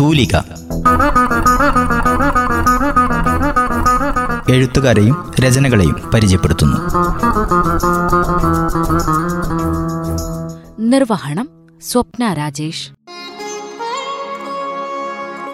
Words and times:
തൂലിക. 0.00 0.36
എഴുത്തുകാരെയും 4.50 5.30
രചനകളെയും 5.40 6.10
പരിചയപ്പെടുത്തുന്നു. 6.14 6.76
നിർവഹണം 10.80 11.48
സ്വപ്ന 11.82 12.32
രാജേഷ്. 12.32 12.90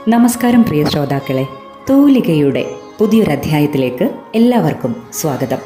നമസ്കാരം 0.08 0.64
പ്രിയ 0.64 0.88
ശ്രോതാക്കളെ. 0.88 1.46
തൂലികയുടെ 1.90 2.74
പുതിയൊരധ്യായത്തിലേക്ക് 2.98 4.10
എല്ലാവർക്കും 4.34 4.96
സ്വാഗതം. 5.12 5.58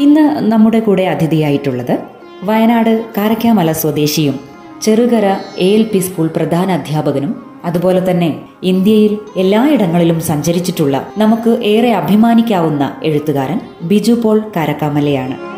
ഇന്ന് 0.00 0.52
നമ്മുടെ 0.52 0.80
കൂടെ 0.80 1.02
അതിഥിയായിട്ടുള്ളത് 1.02 2.17
വയനാട് 2.44 3.04
കാരക്കാമല 3.16 3.72
സ്വദേശിയും 3.72 4.38
Cherukara 4.82 5.36
A 5.58 5.74
L 5.74 5.82
P 5.82 5.98
school 5.98 6.28
പ്രധാന 6.28 6.72
അധ്യാപകനും 6.72 7.44
അതുപോലെ 7.64 8.10
തന്നെ 8.10 8.40
ഇന്ത്യയിൽ 8.62 9.18
എല്ലായിടങ്ങളിലും 9.36 10.20
സഞ്ചരിച്ചിട്ടുള്ള 10.20 11.06
നമുക്ക് 11.18 11.50
ഏറെ 11.62 11.92
അഭിമാനിക്കാവുന്ന 11.92 12.96
എഴുത്തുകാരൻ 13.02 13.60
ബിജു 13.82 14.12
പോൾ 14.12 14.42
കാരക്കാമലയാണ്. 14.56 15.57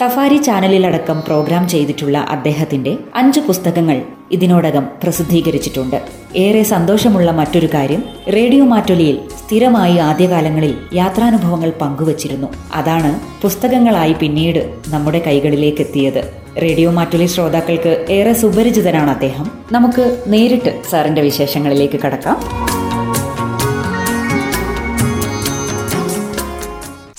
സഫാരി 0.00 0.36
ചാനലിലടക്കം 0.36 1.22
പ്രോഗ്രാം 1.26 1.68
ചെയ്തിട്ടുള്ള 1.68 2.18
അദ്ദേഹത്തിന്റെ 2.18 2.96
അഞ്ച് 3.14 3.40
പുസ്തകങ്ങൾ 3.40 4.02
ഇതിനോടകം 4.32 4.88
പ്രസിദ്ധീകരിച്ചിട്ടുണ്ട്. 5.02 6.02
ഏറെ 6.36 6.62
സന്തോഷമുള്ള 6.62 7.30
മറ്റൊരു 7.30 7.68
കാര്യം 7.74 8.04
റേഡിയോ 8.34 8.64
മാറ്റൊലിയിൽ 8.64 9.18
സ്ഥിരമായി 9.44 9.96
ആദ്യകാലങ്ങളിൽ 9.96 10.76
യാത്രാനുഭവങ്ങൾ 10.94 11.72
പങ്കുവച്ചിരുന്നു. 11.80 12.46
അതാണ് 12.74 13.42
പുസ്തകങ്ങളായി 13.42 14.12
പിന്നീട് 14.12 14.74
നമ്മുടെ 14.88 15.18
കൈകളിലേക്ക് 15.18 15.80
എത്തിയത് 15.80 16.24
റേഡിയോ 16.62 16.90
മാറ്റൊലി 16.90 17.26
ശ്രോതാക്കൾക്ക് 17.26 18.06
ഏറെ 18.10 18.32
സുപരിചിതനാണ് 18.32 19.10
അദ്ദേഹം. 19.10 19.50
നമുക്ക് 19.72 20.24
നേരിട്ട് 20.26 20.82
സാറിന്റെ 20.90 21.22
വിശേഷങ്ങളിലേക്ക് 21.22 22.00
കടക്കാം. 22.00 22.40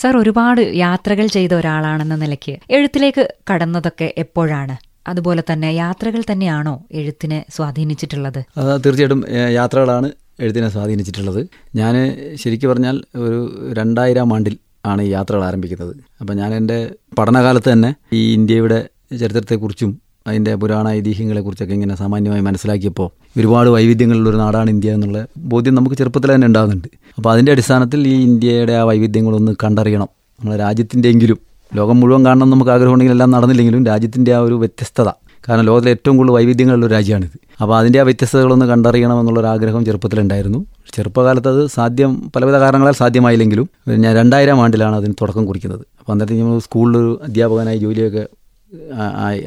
സാർ 0.02 0.14
ഒരുപാട് 0.22 0.62
യാത്രകൾ 0.86 1.26
ചെയ്ത 1.36 1.54
ഒരാളാണെന്ന 1.54 2.16
നിലയ്ക്ക് 2.22 2.54
എഴുത്തിലേക്ക് 2.76 3.24
കടന്നതൊക്കെ 3.50 4.08
എപ്പോഴാണ്? 4.24 4.76
അതുപോലെ 5.08 5.42
തന്നെ 5.50 5.70
യാത്രകൾ 5.84 6.22
തന്നെയാണോ 6.32 6.74
എഴുത്തിനെ 7.00 7.40
സ്വാധീനിച്ചിട്ടുള്ളത്? 7.56 8.40
തീർച്ചയായിട്ടും 8.84 9.22
യാത്രകളാണ് 9.60 10.08
എഴുത്തിനെ 10.44 10.70
സ്വാധീനിച്ചിട്ടുള്ളത്. 10.76 11.42
ഞാൻ 11.76 11.96
ശരിക്കും 12.44 12.70
പറഞ്ഞാൽ 12.72 12.98
ഒരു 13.26 13.40
രണ്ടായിരം 13.80 14.34
ആണ്ടിൽ 14.36 14.56
ആണ് 14.92 15.02
ഈ 15.08 15.10
യാത്രകൾ 15.18 15.44
ആരംഭിക്കുന്നത്. 15.50 15.94
അപ്പം 16.22 16.34
ഞാൻ 16.42 16.52
എന്റെ 16.60 16.80
പഠനകാലത്ത് 17.20 17.70
തന്നെ 17.74 17.92
ഈ 18.20 18.22
ഇന്ത്യയുടെ 18.38 18.80
ചരിത്രത്തെക്കുറിച്ചും 19.22 19.92
അതിന്റെ 20.28 20.56
പുരാണ 20.56 20.90
ഐതിഹ്യങ്ങളെ 20.90 21.42
കുറിച്ചൊക്കെ 21.42 21.74
ഇങ്ങനെ 21.74 21.96
സാമാന്യമായി 21.96 22.42
മനസ്സിലാക്കിയപ്പോൾ 22.42 23.10
ഒരുപാട് 23.40 23.70
വൈവിധ്യങ്ങളുള്ള 23.70 24.30
ഒരു 24.30 24.38
നാടാണ് 24.38 24.70
ഇന്ത്യ 24.70 24.92
എന്നുള്ള 24.92 25.28
ബോധ്യം 25.38 25.76
നമുക്ക് 25.76 25.96
ചെറുപ്പത്തിൽ 25.96 26.36
തന്നെ 26.36 26.48
ഉണ്ടാകുന്നുണ്ട്. 26.48 26.88
അപ്പോൾ 27.18 27.32
അതിന്റെ 27.32 27.52
അടിസ്ഥാനത്തിൽ 27.52 28.08
ഈ 28.08 28.22
ഇന്ത്യയുടെ 28.22 28.74
ആ 28.74 28.84
വൈവിധ്യങ്ങളൊന്ന് 28.84 29.52
കണ്ടറിയണം. 29.64 30.08
നമ്മുടെ 30.40 30.58
രാജ്യത്തിന്റെയെങ്കിലും 30.58 31.38
ലോകം 31.76 32.00
മുഴുവൻ 32.00 32.26
കാണണം 32.26 32.50
നമുക്ക് 32.50 32.72
ആഗ്രഹമുണ്ടെങ്കിൽ 32.72 33.14
എല്ലാം 33.14 33.32
നടന്നില്ലെങ്കിലും 33.32 33.86
രാജ്യത്തിന്റെ 33.86 34.34
ആ 34.34 34.40
ഒരു 34.40 34.54
വ്യത്യസ്തത. 34.54 35.10
കാരണം 35.50 35.64
ലോകത്തിലെ 35.64 35.92
ഏറ്റവും 35.92 36.18
കൂടുതൽ 36.18 36.34
വൈവിധ്യങ്ങളുള്ള 36.34 36.88
രാജ്യമാണിത്. 36.88 37.40
അപ്പോൾ 37.62 37.78
അതിന്റെ 37.78 38.00
ആ 38.00 38.04
വ്യത്യസ്തതകളൊന്ന് 38.04 38.66
കണ്ടറിയണം 38.66 39.20
എന്നുള്ളൊരു 39.20 39.48
ആഗ്രഹം 39.48 39.86
ചെറുപ്പത്തിലുണ്ടായിരുന്നു. 39.86 40.66
ചെറുപ്പകാലത്ത് 40.94 41.48
അത് 41.48 41.68
സാധ്യം 41.68 42.32
പലവിധ 42.36 42.56
കാരണങ്ങളാൽ 42.56 42.94
സാധ്യമായില്ലെങ്കിലും 42.94 43.70
ഞാൻ 43.90 44.16
രണ്ടായിരം 44.16 44.62
ആണ്ടിലാണ് 44.62 44.96
അതിന് 44.96 45.14
തുടക്കം 45.22 45.46
കുറിക്കുന്നത്. 45.46 45.86
അപ്പോൾ 46.00 46.12
അന്നേരത്തെ 46.12 46.40
നമ്മൾ 46.40 46.60
സ്കൂളിൽ 46.60 47.18
അധ്യാപകനായി 47.24 47.78
ജോലിയൊക്കെ 47.78 48.28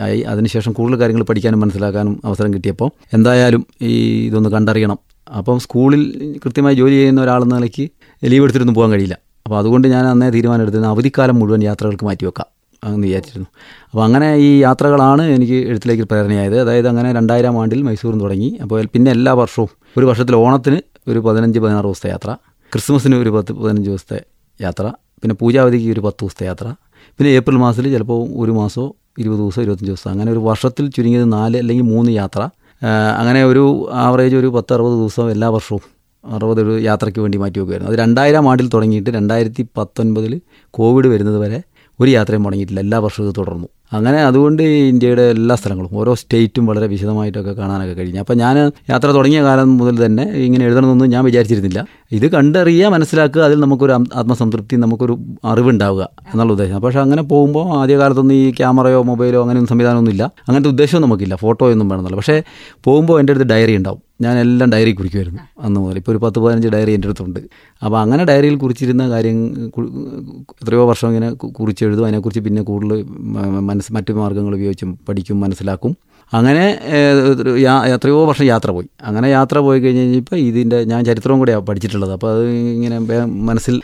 ആയി 0.07 0.21
അതിനുശേഷം 0.33 0.73
കൂടുതൽ 0.73 1.01
കാര്യങ്ങൾ 1.01 1.25
പഠിക്കാനും 1.25 1.61
മനസ്സിലാക്കാനും 1.61 2.21
അവസരം 2.25 2.55
കിട്ടിയപ്പോൾ 2.55 2.91
എന്തായാലും 3.13 3.67
ഈ 3.83 3.93
ഇതൊന്ന് 4.27 4.51
കണ്ടറിയണം. 4.51 4.99
അപ്പം 5.39 5.61
സ്കൂളിൽ 5.61 6.03
കൃത്യമായി 6.45 6.77
ജോലി 6.77 6.93
ചെയ്യുന്ന 6.93 7.21
ഒരാളെന്ന 7.21 7.55
നിലയ്ക്ക് 7.55 7.85
ലീവ് 8.23 8.45
എടുത്തിട്ടൊന്നും 8.45 8.75
പോകാൻ 8.75 8.91
കഴിയില്ല. 8.91 9.17
അപ്പോൾ 9.47 9.59
അതുകൊണ്ട് 9.59 9.89
ഞാൻ 9.89 10.07
അന്നേ 10.07 10.31
തീരുമാനം 10.31 10.63
എടുത്തത് 10.63 10.87
അവധിക്കാലം 10.87 11.39
മുഴുവൻ 11.39 11.63
യാത്രകൾക്ക് 11.63 12.05
മാറ്റിവെക്കാം 12.05 12.49
എന്ന് 12.83 13.07
വിചാരിച്ചിരുന്നു. 13.07 13.49
അപ്പോൾ 13.91 14.05
അങ്ങനെ 14.05 14.37
ഈ 14.47 14.61
യാത്രകളാണ് 14.61 15.23
എനിക്ക് 15.23 15.59
എഴുത്തിലേക്ക് 15.71 16.03
പ്രേരണയായത്. 16.03 16.61
അതായത് 16.61 16.89
അങ്ങനെ 16.89 17.13
രണ്ടായിരം 17.13 17.61
ആണ്ടിൽ 17.61 17.83
മൈസൂരിൽ 17.83 18.21
തുടങ്ങി. 18.21 18.59
അപ്പോൾ 18.63 18.87
പിന്നെ 18.95 19.11
എല്ലാ 19.11 19.33
വർഷവും 19.33 19.71
ഒരു 19.99 20.07
വർഷത്തിൽ 20.07 20.35
ഓണത്തിന് 20.35 20.79
ഒരു 21.09 21.19
പതിനഞ്ച് 21.19 21.59
പതിനാറ് 21.59 21.85
ദിവസത്തെ 21.85 22.09
യാത്ര. 22.09 22.31
ക്രിസ്മസിന് 22.73 23.17
ഒരു 23.17 23.31
പത്ത് 23.31 23.53
പതിനഞ്ച് 23.53 23.89
ദിവസത്തെ 23.91 24.21
യാത്ര. 24.61 24.93
പിന്നെ 25.23 25.35
പൂജാവധിക്ക് 25.41 25.89
ഒരു 25.93 26.01
പത്ത് 26.01 26.21
ദിവസത്തെ 26.23 26.47
യാത്ര. 26.47 26.67
പിന്നെ 27.19 27.31
ഏപ്രിൽ 27.31 27.57
മാസത്തിൽ 27.57 27.93
ചിലപ്പോൾ 27.93 28.29
ഒരു 28.43 28.53
മാസമോ 28.53 28.87
ഇരുപത് 29.19 29.39
ദിവസം 29.39 29.63
ഇരുപത്തഞ്ച് 29.63 29.91
ദിവസം. 29.91 30.11
അങ്ങനെ 30.11 30.33
ഒരു 30.33 30.39
വർഷത്തിൽ 30.39 30.91
ചുരുങ്ങിയത് 30.91 31.33
നാല് 31.33 31.57
അല്ലെങ്കിൽ 31.57 31.85
മൂന്ന് 31.85 32.13
യാത്ര. 32.13 32.49
അങ്ങനെ 33.19 33.45
ഒരു 33.45 33.91
ആവറേജ് 33.93 34.37
ഒരു 34.37 34.47
പത്ത് 34.47 34.75
അറുപത് 34.75 34.99
ദിവസം 34.99 35.31
എല്ലാ 35.31 35.49
വർഷവും 35.49 35.81
അറുപത് 36.25 36.61
ഒരു 36.61 36.81
യാത്രയ്ക്ക് 36.81 37.21
വേണ്ടി 37.21 37.39
മാറ്റി 37.39 37.59
വെക്കുമായിരുന്നു 37.59 37.93
അത് 37.93 37.99
രണ്ടായിരം 37.99 38.51
ആണ്ടിൽ 38.51 38.69
തുടങ്ങിയിട്ട് 38.69 39.11
രണ്ടായിരത്തി 39.11 39.67
പത്തൊൻപതിൽ 39.77 40.41
കോവിഡ് 40.71 41.07
വരുന്നത് 41.07 41.39
വരെ 41.39 41.63
ഒരു 42.01 42.11
യാത്രയും 42.11 42.43
മുടങ്ങിയിട്ടില്ല. 42.43 42.81
എല്ലാ 42.81 42.99
വർഷവും 42.99 43.29
ഇത് 43.29 43.35
തുടർന്നു. 43.39 43.69
അങ്ങനെ 43.95 44.19
അതുകൊണ്ട് 44.19 44.63
ഇന്ത്യയുടെ 44.63 45.23
എല്ലാ 45.23 45.57
സ്ഥലങ്ങളും 45.57 45.91
ഓരോ 45.93 46.15
സ്റ്റേറ്റും 46.15 46.67
വളരെ 46.67 46.87
വിശദമായിട്ടൊക്കെ 46.87 47.53
കാണാനൊക്കെ 47.53 47.95
കഴിഞ്ഞു. 47.95 48.21
അപ്പം 48.21 48.39
ഞാൻ 48.39 48.59
യാത്ര 48.91 49.07
തുടങ്ങിയ 49.07 49.43
കാലം 49.43 49.79
മുതൽ 49.79 50.07
തന്നെ 50.07 50.23
ഇങ്ങനെ 50.23 50.65
എഴുതണമെന്നൊന്നും 50.65 51.09
ഞാൻ 51.09 51.25
വിചാരിച്ചിരുന്നില്ല. 51.25 51.87
ഇത് 52.13 52.31
കണ്ടറിയുക 52.31 52.87
മനസ്സിലാക്കുക 52.87 53.43
അതിൽ 53.43 53.61
നമുക്കൊരു 53.61 53.93
ആത്മസംതൃപ്തി 53.93 54.77
നമുക്കൊരു 54.77 55.19
അറിവുണ്ടാവുക 55.45 56.09
എന്നുള്ള 56.35 56.53
ഉദ്ദേശം. 56.53 56.81
പക്ഷേ 56.81 57.01
അങ്ങനെ 57.01 57.23
പോകുമ്പോൾ 57.23 57.79
ആദ്യകാലത്തൊന്നും 57.79 58.35
ഈ 58.35 58.51
ക്യാമറയോ 58.51 59.03
മൊബൈലോ 59.03 59.43
അങ്ങനെയൊന്നും 59.43 59.71
സംവിധാനമൊന്നുമില്ല 59.71 60.33
അങ്ങനത്തെ 60.49 60.71
ഉദ്ദേശമൊന്നും 60.71 61.11
നമുക്കില്ല. 61.11 61.37
ഫോട്ടോയൊന്നും 61.37 61.89
വേണമെന്നില്ല. 61.89 62.17
പക്ഷേ 62.17 62.43
പോകുമ്പോൾ 62.85 63.21
എന്റെ 63.21 63.33
അടുത്ത് 63.33 63.51
ഡയറി 63.51 63.77
ഉണ്ടാവും. 63.77 64.15
ഞാൻ 64.21 64.39
എല്ലാം 64.39 64.73
ഡയറി 64.73 64.93
കുറിക്കുമായിരുന്നു 64.93 65.41
അന്ന് 65.61 65.81
മുതൽ. 65.81 65.97
ഇപ്പോൾ 65.97 66.11
ഒരു 66.11 66.19
പത്ത് 66.19 66.39
പതിനഞ്ച് 66.39 66.69
ഡയറി 66.69 66.93
എന്റെ 66.93 67.09
അടുത്തുണ്ട്. 67.09 67.41
അപ്പോൾ 67.85 68.01
അങ്ങനെ 68.01 68.25
ഡയറിയിൽ 68.25 68.57
കുറിച്ചിരുന്ന 68.57 69.11
കാര്യം 69.11 69.67
എത്രയോ 70.41 70.89
വർഷം 70.89 71.09
ഇങ്ങനെ 71.09 71.33
കുറിച്ചെഴുതും. 71.33 72.05
അതിനെക്കുറിച്ച് 72.05 72.41
പിന്നെ 72.41 72.63
കൂടുതൽ 72.63 73.05
മ- 73.09 73.67
മനസ്സ് 73.85 73.95
മറ്റു 73.97 74.13
മാർഗങ്ങൾ 74.19 74.53
ഉപയോഗിച്ചും 74.55 74.91
പഠിക്കും 75.09 75.37
മനസ്സിലാക്കും. 75.41 75.93
അങ്ങനെ 76.33 76.65
എത്രയോ 77.95 78.21
വർഷം 78.29 78.45
യാത്ര 78.45 78.69
പോയി. 78.77 78.87
അങ്ങനെ 79.09 79.29
യാത്ര 79.29 79.57
പോയി 79.67 79.79
കഴിഞ്ഞ് 79.81 80.03
കഴിഞ്ഞപ്പോൾ 80.03 80.37
ഇതിന്റെ 80.37 80.79
ഞാൻ 80.91 81.01
ചരിത്രവും 81.09 81.39
കൂടെയാണ് 81.39 81.65
പഠിച്ചിട്ടുള്ളത്. 81.69 82.13
അപ്പോൾ 82.17 82.31
അത് 82.37 82.45
ഇങ്ങനെ 82.77 82.99
മനസ്സിൽ 83.51 83.75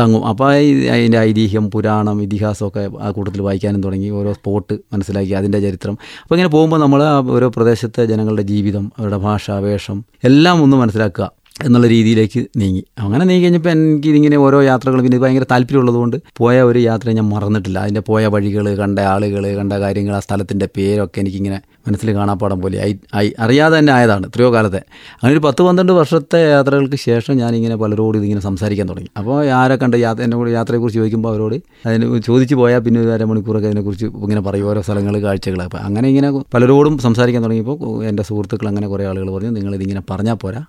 തങ്ങും. 0.00 0.22
അപ്പോൾ 0.30 0.46
അതിന്റെ 0.94 1.18
ഐതിഹ്യം 1.18 1.64
പുരാണം 1.70 2.22
ഇതിഹാസമൊക്കെ 2.26 2.84
ആ 3.00 3.10
കൂട്ടത്തിൽ 3.16 3.42
വായിക്കാനും 3.48 3.82
തുടങ്ങി 3.86 4.10
ഓരോ 4.20 4.32
സ്പോട്ട് 4.32 4.76
മനസ്സിലാക്കി 4.92 5.34
അതിന്റെ 5.40 5.60
ചരിത്രം. 5.66 5.96
അപ്പോൾ 6.22 6.36
ഇങ്ങനെ 6.36 6.52
പോകുമ്പോൾ 6.56 6.80
നമ്മൾ 6.84 7.02
ഓരോ 7.36 7.48
പ്രദേശത്തെ 7.56 8.04
ജനങ്ങളുടെ 8.12 8.46
ജീവിതം 8.52 8.86
അവരുടെ 8.98 9.20
ഭാഷ 9.26 9.50
വേഷം 9.66 9.98
എല്ലാം 10.24 10.62
ഒന്ന് 10.62 10.76
മനസ്സിലാക്കുക. 10.76 11.28
എന്നുള്ള 11.66 11.86
രീതിയിലേക്ക് 11.86 12.40
നീങ്ങി. 12.60 12.82
അങ്ങനെ 13.04 13.24
നീങ്ങി 13.24 13.44
കഴിഞ്ഞപ്പോൾ 13.44 13.70
എനിക്ക് 13.70 14.08
ഇതിങ്ങനെ 14.12 14.36
ഓരോ 14.36 14.58
യാത്രകളും 14.62 15.04
പിന്നെ 15.06 15.18
ഭയങ്കര 15.18 15.46
താല്പര്യമുള്ളതുകൊണ്ട് 15.52 16.16
പോയ 16.40 16.56
ഒരു 16.62 16.78
യാത്ര 16.78 17.10
ഞാൻ 17.18 17.26
മറന്നിട്ടില്ല. 17.34 17.78
അതിന്റെ 17.78 18.02
പോയ 18.10 18.26
വഴികൾ 18.34 18.66
കണ്ട 18.82 18.98
ആളുകൾ 19.14 19.44
കണ്ട 19.60 19.72
കാര്യങ്ങൾ 19.84 20.14
ആ 20.14 20.20
സ്ഥലത്തിന്റെ 20.26 20.68
പേരൊക്കെ 20.76 21.20
എനിക്കിങ്ങനെ 21.20 21.58
മനസ്സിൽ 21.88 22.08
കാണാപ്പാടം 22.16 22.58
പോലെ 22.62 22.78
ആയി 22.84 22.94
ആയി 23.18 23.28
അറിയാതെ 23.44 23.78
തന്നെ 23.78 23.92
ആയതാണ് 23.92 24.26
എത്രയോ 24.26 24.48
കാലത്തെ. 24.54 24.80
അങ്ങനെ 25.14 25.32
ഒരു 25.36 25.42
പത്ത് 25.46 25.62
പന്ത്രണ്ട് 25.66 25.92
വർഷത്തെ 25.92 26.40
യാത്രകൾക്ക് 26.50 26.96
ശേഷം 26.96 27.34
ഞാനിങ്ങനെ 27.36 27.76
പലരോട് 27.76 28.16
ഇതിങ്ങനെ 28.18 28.42
സംസാരിക്കാൻ 28.48 28.88
തുടങ്ങി. 28.88 29.10
അപ്പോൾ 29.20 29.50
ആരെ 29.60 29.76
കണ്ട 29.76 29.94
യാത്ര 29.94 30.22
എന്നെ 30.22 30.36
കൂടെ 30.36 30.50
യാത്രയെക്കുറിച്ച് 30.50 31.00
ചോദിക്കുമ്പോൾ 31.00 31.28
അവരോട് 31.28 31.56
അതിന് 31.86 32.20
ചോദിച്ചു 32.28 32.54
പോയാൽ 32.54 32.80
പിന്നെ 32.86 33.00
ഒരു 33.00 33.12
അരമണിക്കൂറൊക്കെ 33.16 33.66
അതിനെക്കുറിച്ച് 33.66 34.06
ഇങ്ങനെ 34.24 34.40
പറയും 34.40 34.68
ഓരോ 34.72 34.82
സ്ഥലങ്ങൾ 34.82 35.16
കാഴ്ചകൾ. 35.26 35.62
അപ്പോൾ 35.68 35.78
അങ്ങനെ 35.78 36.08
ഇങ്ങനെ 36.08 36.30
പലരോടും 36.56 36.98
സംസാരിക്കാൻ 36.98 37.44
തുടങ്ങിയപ്പോൾ 37.44 38.04
എന്റെ 38.10 38.22
സുഹൃത്തുക്കൾ 38.22 38.68
അങ്ങനെ 38.68 38.88
കുറേ 38.88 39.06
ആളുകൾ 39.12 39.30
പറഞ്ഞു 39.36 39.52
നിങ്ങളിതിങ്ങനെ 39.58 40.02
പറഞ്ഞാൽ 40.10 40.34
പോരാ. 40.34 40.62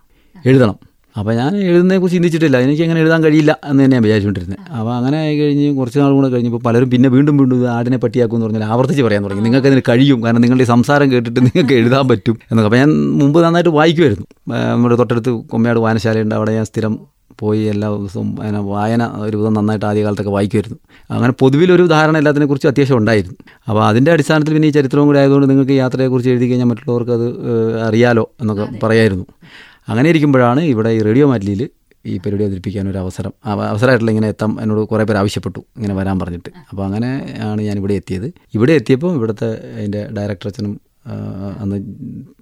എഴുതണം. 0.47 0.78
അപ്പോൾ 1.17 1.34
ഞാൻ 1.34 1.56
എഴുതുന്നതിനെക്കുറിച്ച് 1.57 2.17
ചിന്തിച്ചിട്ടില്ല. 2.17 2.57
എനിക്ക് 2.57 2.81
അങ്ങനെ 2.81 3.00
എഴുതാൻ 3.00 3.23
കഴിയില്ല 3.23 3.57
എന്ന് 3.69 3.85
തന്നെയാണ് 3.85 4.06
വിചാരിച്ചുകൊണ്ടിരുന്നത് 4.06 4.59
അപ്പോൾ 4.79 4.95
അങ്ങനെ 4.95 5.17
ആയി 5.17 5.40
കഴിഞ്ഞ് 5.40 5.75
കുറച്ച് 5.78 6.00
നാൾ 6.00 6.12
കൂടെ 6.12 6.28
കഴിഞ്ഞപ്പോൾ 6.28 6.62
പലരും 6.66 6.90
പിന്നെ 6.90 7.09
വീണ്ടും 7.09 7.38
വീണ്ടും 7.38 7.57
ഇത് 7.57 7.67
ആടിനെ 7.67 7.97
പട്ടിയാക്കും 7.97 8.38
എന്ന് 8.38 8.45
പറഞ്ഞാൽ 8.45 8.63
ആവർത്തിച്ച് 8.63 9.03
പറയാൻ 9.03 9.23
തുടങ്ങി. 9.23 9.43
നിങ്ങൾക്ക് 9.43 9.67
അതിന് 9.67 9.81
കഴിയും. 9.90 10.23
കാരണം 10.23 10.41
നിങ്ങളുടെ 10.41 10.64
സംസാരം 10.64 11.11
കേട്ടിട്ട് 11.11 11.40
നിങ്ങൾക്ക് 11.40 11.73
എഴുതാൻ 11.73 12.08
പറ്റും 12.08 12.40
എന്നൊക്കെ. 12.52 12.67
അപ്പോൾ 12.67 12.78
ഞാൻ 12.78 12.90
മുമ്പ് 12.90 13.43
നന്നായിട്ട് 13.43 13.70
വായിക്കുമായിരുന്നു. 13.70 14.28
നമ്മുടെ 14.73 14.96
തൊട്ടടുത്ത് 14.96 15.29
കൊമ്മയാട് 15.29 15.79
വായനശാലയുണ്ട്. 15.79 16.35
അവിടെ 16.35 16.52
ഞാൻ 16.52 16.66
സ്ഥിരം 16.66 16.99
പോയി 17.40 17.61
എല്ലാ 17.61 17.90
ദിവസവും 17.90 18.41
അങ്ങനെ 18.41 18.59
വായന 18.59 19.03
ഒരു 19.03 19.37
വിധം 19.37 19.53
നന്നായിട്ട് 19.53 19.85
ആദ്യകാലത്തൊക്കെ 19.85 20.31
വായിക്കുമായിരുന്നു. 20.31 20.78
അങ്ങനെ 21.11 21.34
പൊതുവിലൊരു 21.34 21.84
ധാരണ 21.84 22.17
എല്ലാത്തിനെക്കുറിച്ചും 22.17 22.70
അത്യാവശ്യം 22.70 22.97
ഉണ്ടായിരുന്നു. 22.97 23.37
അപ്പോൾ 23.70 23.85
അതിന്റെ 23.87 24.11
അടിസ്ഥാനത്തിൽ 24.11 24.53
പിന്നെ 24.53 24.67
ഈ 24.67 24.72
ചരിത്രവും 24.72 25.05
കൂടി 25.05 25.20
ആയതുകൊണ്ട് 25.20 25.49
നിങ്ങൾക്ക് 25.49 25.72
യാത്രയെക്കുറിച്ച് 25.72 26.29
എഴുതി 26.29 26.49
കഴിഞ്ഞാൽ 26.49 26.67
മറ്റുള്ളവർക്ക് 26.67 27.11
അത് 27.11 27.28
അറിയാലോ 27.81 28.29
എന്നൊക്കെ 28.41 28.67
പറയായിരുന്നു. 28.85 29.26
അങ്ങനെ 29.90 30.09
ഇരിക്കുമ്പോഴാണ് 30.09 30.59
ഇവിടെ 30.59 30.90
ഈ 30.90 31.02
റേഡിയോ 31.02 31.28
മാറ്റിലിയിൽ 31.28 31.70
ഈ 32.06 32.18
പരിപാടി 32.18 32.44
അവതരിപ്പിക്കാൻ 32.44 32.90
ഒരു 32.90 32.97
അവസരം. 32.97 33.34
അവ- 33.46 33.66
അവസരമായിട്ടുള്ള 33.66 34.12
ഇങ്ങനെ 34.12 34.28
എത്താം 34.28 34.62
എന്നോട് 34.62 34.82
കുറേ 34.82 35.03
പേര് 35.03 35.18
ആവശ്യപ്പെട്ടു 35.18 35.59
ഇങ്ങനെ 35.59 35.94
വരാൻ 35.94 36.20
പറഞ്ഞിട്ട്. 36.20 36.50
അപ്പോൾ 36.70 36.86
അങ്ങനെ 36.86 37.38
ആണ് 37.41 37.62
ഞാൻ 37.62 37.78
ഇവിടെ 37.78 37.94
എത്തിയത്. 37.94 38.34
ഇവിടെ 38.53 38.74
എത്തിയപ്പോൾ 38.74 39.16
ഇവിടുത്തെ 39.16 39.74
അതിന്റെ 39.76 40.08
ഡയറക്ടർ 40.18 40.47
അച്ഛനും 40.47 40.82
അന്ന് 41.59 41.96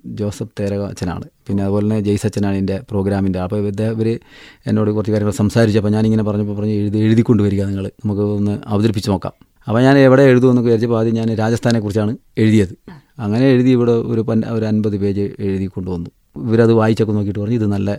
ജോസഫ് 0.06 0.48
തേരക 0.60 0.82
അച്ഛനാണ്. 0.82 1.24
പിന്നെ 1.48 1.64
അതുപോലെ 1.64 1.84
തന്നെ 1.84 2.00
ജെയ്സ് 2.00 2.26
അച്ഛനാണ് 2.26 2.56
എന്റെ 2.56 2.82
പ്രോഗ്രാമിന്റെ 2.90 3.40
അപ്പോൾ 3.40 3.68
ഇവർ 3.68 4.20
എന്നോട് 4.68 4.92
കുറച്ച് 4.92 5.12
കാര്യങ്ങൾ 5.12 5.32
സംസാരിച്ചു. 5.32 5.54
സംസാരിച്ചപ്പോൾ 5.54 5.90
ഞാനിങ്ങനെ 5.90 6.24
പറഞ്ഞപ്പോൾ 6.24 6.56
പറഞ്ഞ് 6.56 6.72
എഴുതി 6.72 6.98
എഴുതി 6.98 7.22
കൊണ്ടുവരിക 7.22 7.64
നിങ്ങൾ 7.64 7.88
നമുക്ക് 7.88 8.22
ഒന്ന് 8.22 8.60
അവതരിപ്പിച്ച് 8.66 9.10
നോക്കാം. 9.10 9.34
അപ്പോൾ 9.68 9.82
ഞാൻ 9.82 9.98
എവിടെ 9.98 10.24
എഴുതുമെന്ന് 10.24 10.62
വിചാരിച്ചപ്പോൾ 10.62 11.00
ആദ്യം 11.00 11.14
ഞാൻ 11.14 11.36
രാജസ്ഥാനെക്കുറിച്ചാണ് 11.36 12.18
എഴുതിയത്. 12.38 12.92
അങ്ങനെ 13.20 13.46
എഴുതി 13.46 13.70
ഇവിടെ 13.70 13.92
ഒരു 13.92 14.22
പൻ 14.22 14.42
ഒരു 14.50 14.66
അൻപത് 14.66 14.98
പേജ് 14.98 15.30
എഴുതി 15.40 15.66
കൊണ്ടുവന്നു. 15.66 16.10
ഇവരത് 16.46 16.74
വായിച്ചൊക്കെ 16.82 17.14
നോക്കിയിട്ട് 17.14 17.40
പറഞ്ഞു 17.40 17.60
ഇത് 17.62 17.68
നല്ല 17.76 17.98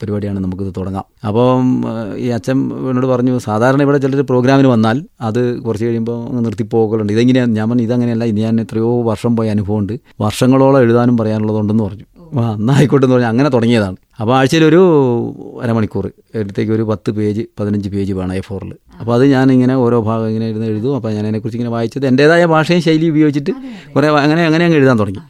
പരിപാടിയാണ് 0.00 0.38
നമുക്കിത് 0.44 0.72
തുടങ്ങാം. 0.76 1.04
അപ്പം 1.28 1.64
ഈ 2.24 2.26
അച്ഛൻ 2.36 2.58
എന്നോട് 2.90 3.06
പറഞ്ഞു 3.06 3.38
സാധാരണ 3.46 3.80
ഇവിടെ 3.86 3.98
ചിലർ 4.04 4.20
പ്രോഗ്രാമിന് 4.30 4.68
വന്നാൽ 4.74 4.96
അത് 5.28 5.40
കുറച്ച് 5.64 5.86
കഴിയുമ്പോൾ 5.86 6.18
നിർത്തിപ്പോകലുണ്ട് 6.44 7.12
ഇതെങ്ങനെയാണ് 7.16 7.52
ഞാൻ 7.58 7.66
പറഞ്ഞു 7.70 7.84
ഇതങ്ങനെയല്ല 7.88 8.24
ഇനി 8.30 8.40
ഞാൻ 8.40 8.60
എത്രയോ 8.60 9.02
വർഷം 9.10 9.36
പോയ 9.36 9.50
അനുഭവമുണ്ട്. 9.56 9.94
വർഷങ്ങളോളം 10.24 10.80
എഴുതാനും 10.84 11.16
പറയാനുള്ളതുണ്ടെന്ന് 11.16 11.84
പറഞ്ഞു. 11.88 12.06
ആ 12.40 12.42
എന്നായിക്കോട്ടെ 12.54 13.04
എന്ന് 13.06 13.14
പറഞ്ഞാൽ 13.14 13.32
അങ്ങനെ 13.34 13.48
തുടങ്ങിയതാണ്. 13.48 13.96
അപ്പോൾ 14.20 14.34
ആഴ്ചയിൽ 14.36 14.64
ഒരു 14.64 14.80
അരമണിക്കൂർ 15.62 16.04
എടുത്തേക്ക് 16.40 16.72
ഒരു 16.72 16.84
പത്ത് 16.90 17.10
പേജ് 17.16 17.42
പതിനഞ്ച് 17.58 17.88
പേജ് 17.94 18.12
വേണം 18.18 18.34
എ 18.34 18.42
ഫോറിൽ 18.48 18.72
അപ്പോൾ 19.00 19.14
അത് 19.14 19.24
ഞാനിങ്ങനെ 19.24 19.54
ഇങ്ങനെ 19.56 19.74
ഓരോ 19.84 19.98
ഭാഗം 20.08 20.28
ഇങ്ങനെ 20.28 20.48
ഇരുന്ന് 20.52 20.66
എഴുതും. 20.66 20.96
അപ്പോൾ 20.96 21.10
ഞാൻ 21.16 21.24
അതിനെക്കുറിച്ച് 21.24 21.58
ഇങ്ങനെ 21.58 21.74
വായിച്ചത് 21.76 22.06
എന്റേതായ 22.06 22.44
ഭാഷയും 22.54 22.82
ശൈലി 22.82 23.06
ഉപയോഗിച്ചിട്ട് 23.14 23.52
കുറേ 23.96 24.08
അങ്ങനെ 24.24 24.44
അങ്ങനെ 24.46 24.64
അങ്ങ് 24.64 24.78
എഴുതാൻ 24.80 24.98
തുടങ്ങി. 24.98 25.22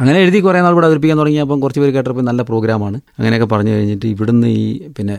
അങ്ങനെ 0.00 0.18
എഴുതി 0.24 0.38
കുറേ 0.44 0.60
നാൾ 0.64 0.72
ഇവിടെ 0.74 0.86
അവതരിപ്പിക്കാൻ 0.88 1.18
തുടങ്ങിയപ്പം 1.20 1.58
കുറച്ച് 1.62 1.80
പേര് 1.82 1.92
കേട്ടപ്പോൾ 1.96 2.24
നല്ല 2.28 2.42
പ്രോഗ്രാമാണ്. 2.48 2.98
അങ്ങനെയൊക്കെ 3.18 3.48
പറഞ്ഞു 3.52 3.72
കഴിഞ്ഞിട്ട് 3.74 4.06
ഇവിടുന്ന് 4.14 4.48
ഈ 4.60 4.64
പിന്നെ 4.96 5.14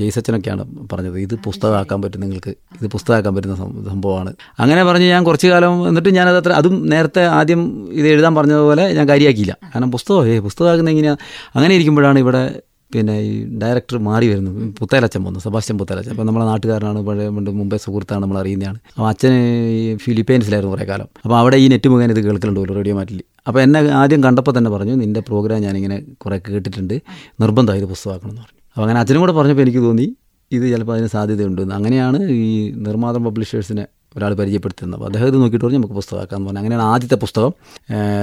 ജയ്സച്ചനൊക്കെയാണ് 0.00 0.64
പറഞ്ഞത്. 0.92 1.18
ഇത് 1.26 1.34
പുസ്തകമാക്കാൻ 1.46 1.98
പറ്റും 2.04 2.22
നിങ്ങൾക്ക് 2.26 2.54
ഇത് 2.78 2.86
പുസ്തകമാക്കാൻ 2.94 3.34
പറ്റുന്ന 3.38 3.56
സംഭവമാണ്. 3.92 4.32
അങ്ങനെ 4.64 4.84
പറഞ്ഞ് 4.90 5.08
ഞാൻ 5.14 5.24
കുറച്ച് 5.30 5.50
കാലം 5.54 5.74
എന്നിട്ട് 5.90 6.12
ഞാനത് 6.18 6.38
അത്ര 6.42 6.54
അതും 6.60 6.76
നേരത്തെ 6.94 7.24
ആദ്യം 7.40 7.62
ഇത് 8.00 8.08
എഴുതാൻ 8.14 8.34
പറഞ്ഞതുപോലെ 8.38 8.86
ഞാൻ 8.98 9.06
കാര്യമാക്കിയില്ല 9.12 9.56
കാരണം 9.74 9.92
പുസ്തകം 9.96 10.30
ഏ 10.32 10.38
പുസ്തകമാക്കുന്ന 10.48 10.94
എങ്ങനെയാണ് 10.96 11.20
അങ്ങനെ 11.58 11.74
ഇരിക്കുമ്പോഴാണ് 11.78 12.20
ഇവിടെ 12.26 12.42
പിന്നെ 12.90 13.14
ഈ 13.20 13.32
ഡയറക്ടർ 13.62 13.96
മാറി 14.06 14.26
വരുന്നു 14.30 14.50
പുത്തേലച്ചൻ 14.78 15.20
വന്നു 15.24 15.40
സെബാസ്റ്റ്യൻ 15.44 15.76
പുത്തേലച്ചൻ 15.80 16.12
അപ്പോൾ 16.14 16.26
നമ്മളെ 16.28 16.44
നാട്ടുകാരനാണ് 16.50 17.00
പഴയ 17.08 17.26
മുമ്പേ 17.58 17.78
സുഹൃത്താണ് 17.84 18.22
നമ്മൾ 18.22 18.38
അറിയുന്നതാണ് 18.42 18.78
അപ്പോൾ 18.94 19.08
അച്ഛൻ 19.08 19.34
ഈ 19.72 19.82
ഫിലിപ്പൈൻസിലായിരുന്നു 20.04 20.72
കുറേ 20.74 20.86
കാലം. 20.92 21.08
അപ്പോൾ 21.24 21.36
അവിടെ 21.40 21.56
ഈ 21.64 21.66
നെറ്റ് 21.72 21.88
മുഖേന 21.92 22.14
ഇത് 22.16 22.22
കേൾക്കലുണ്ടല്ലോ 22.28 22.76
റേഡിയോ 22.78 22.94
മാറ്റിൽ 22.98 23.18
അപ്പോൾ 23.48 23.60
എന്നെ 23.62 23.80
ആദ്യം 23.80 24.24
കണ്ടപ്പോൾ 24.24 24.58
തന്നെ 24.58 24.70
പറഞ്ഞു 24.70 24.92
നിന്റെ 24.92 25.20
പ്രോഗ്രാം 25.20 25.60
ഞാനിങ്ങനെ 25.62 26.02
കുറേ 26.16 26.38
കേട്ടിട്ടുണ്ട്. 26.38 26.94
നിർബന്ധമായി 27.40 27.80
ഇത് 27.80 27.88
പുസ്തകമാക്കണം 27.88 28.30
എന്ന് 28.30 28.42
പറഞ്ഞു. 28.42 28.60
അപ്പോൾ 28.68 28.82
അങ്ങനെ 28.82 29.00
അച്ഛനും 29.00 29.20
കൂടെ 29.20 29.32
പറഞ്ഞപ്പോൾ 29.32 29.62
എനിക്ക് 29.62 29.78
തോന്നി 29.78 30.16
ഇത് 30.52 30.72
ചിലപ്പോൾ 30.72 30.92
അതിന് 30.92 31.06
സാധ്യതയുണ്ട്. 31.06 31.62
അങ്ങനെയാണ് 31.62 32.18
ഈ 32.30 32.70
നിർമ്മാതം 32.70 33.24
പബ്ലിഷേഴ്സിനെ 33.24 33.86
ഒരാൾ 34.16 34.34
പരിചയപ്പെടുത്തുന്നത്. 34.34 34.96
അപ്പോൾ 34.96 35.06
അദ്ദേഹം 35.06 35.26
ഇത് 35.26 35.36
നോക്കിയിട്ട് 35.36 35.64
പറഞ്ഞു 35.64 35.78
നമുക്ക് 35.78 35.94
പുസ്തകമാക്കാമെന്ന് 35.94 36.48
പറഞ്ഞു. 36.48 36.60
അങ്ങനെയാണ് 36.60 36.86
ആദ്യത്തെ 36.92 37.14
പുസ്തകം 37.14 37.52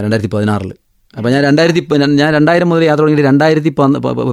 രണ്ടായിരത്തി 0.04 0.32
പതിനാറിൽ 0.36 0.74
അപ്പോൾ 1.18 1.30
ഞാൻ 1.30 1.44
രണ്ടായിരത്തി 1.44 1.82
ഞാൻ- 2.16 2.34
രണ്ടായിരം 2.34 2.70
മുതൽ 2.70 2.84
യാത്ര 2.84 3.02
തുടങ്ങിയിട്ട് 3.02 3.28
രണ്ടായിരത്തി 3.28 3.70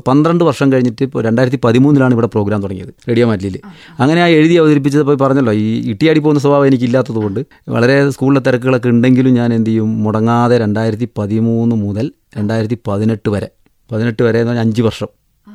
പന്ത്രണ്ട് 0.07 0.45
വർഷം 0.45 0.73
കഴിഞ്ഞിട്ട് 0.73 1.03
ഇപ്പോൾ 1.03 1.25
രണ്ടായിരത്തി 1.25 1.61
പതിമൂന്നിലാണ് 1.65 2.15
ഇവിടെ 2.15 2.27
പ്രോഗ്രാം 2.27 2.63
തുടങ്ങിയത് 2.63 2.93
റേഡിയോ 3.09 3.27
മാറ്റിലിൽ 3.27 3.61
അങ്ങനെ 4.01 4.23
ആ 4.23 4.27
എഴുതി 4.27 4.55
അവതരിപ്പിച്ചപ്പോൾ 4.55 5.17
പറഞ്ഞല്ലോ 5.17 5.53
ഈ 5.53 5.91
ഇട്ടിയാടി 5.91 6.21
പോകുന്ന 6.21 6.41
സ്വഭാവം 6.41 6.67
എനിക്കില്ലാത്തതുകൊണ്ട് 6.67 7.41
വളരെ 7.69 8.11
സ്കൂളിലെ 8.11 8.41
തിരക്കുകളൊക്കെ 8.41 8.89
ഉണ്ടെങ്കിലും 8.89 9.35
ഞാൻ 9.35 9.55
എന്ത് 9.55 9.71
ചെയ്യും 9.71 10.03
മുടങ്ങാതെ 10.03 10.59
രണ്ടായിരത്തി 10.59 11.09
പതിമൂന്ന് 11.19 11.77
മുതൽ 11.77 12.13
രണ്ടായിരത്തി 12.37 12.79
പതിനെട്ട് 12.87 13.29
വരെ 13.29 13.51
പതിനെട്ട് 13.91 14.23
വരെ 14.23 14.39
എന്ന് 14.39 14.51
പറഞ്ഞാൽ 14.51 14.67
അഞ്ച് 14.67 14.83
വർഷം 14.83 15.11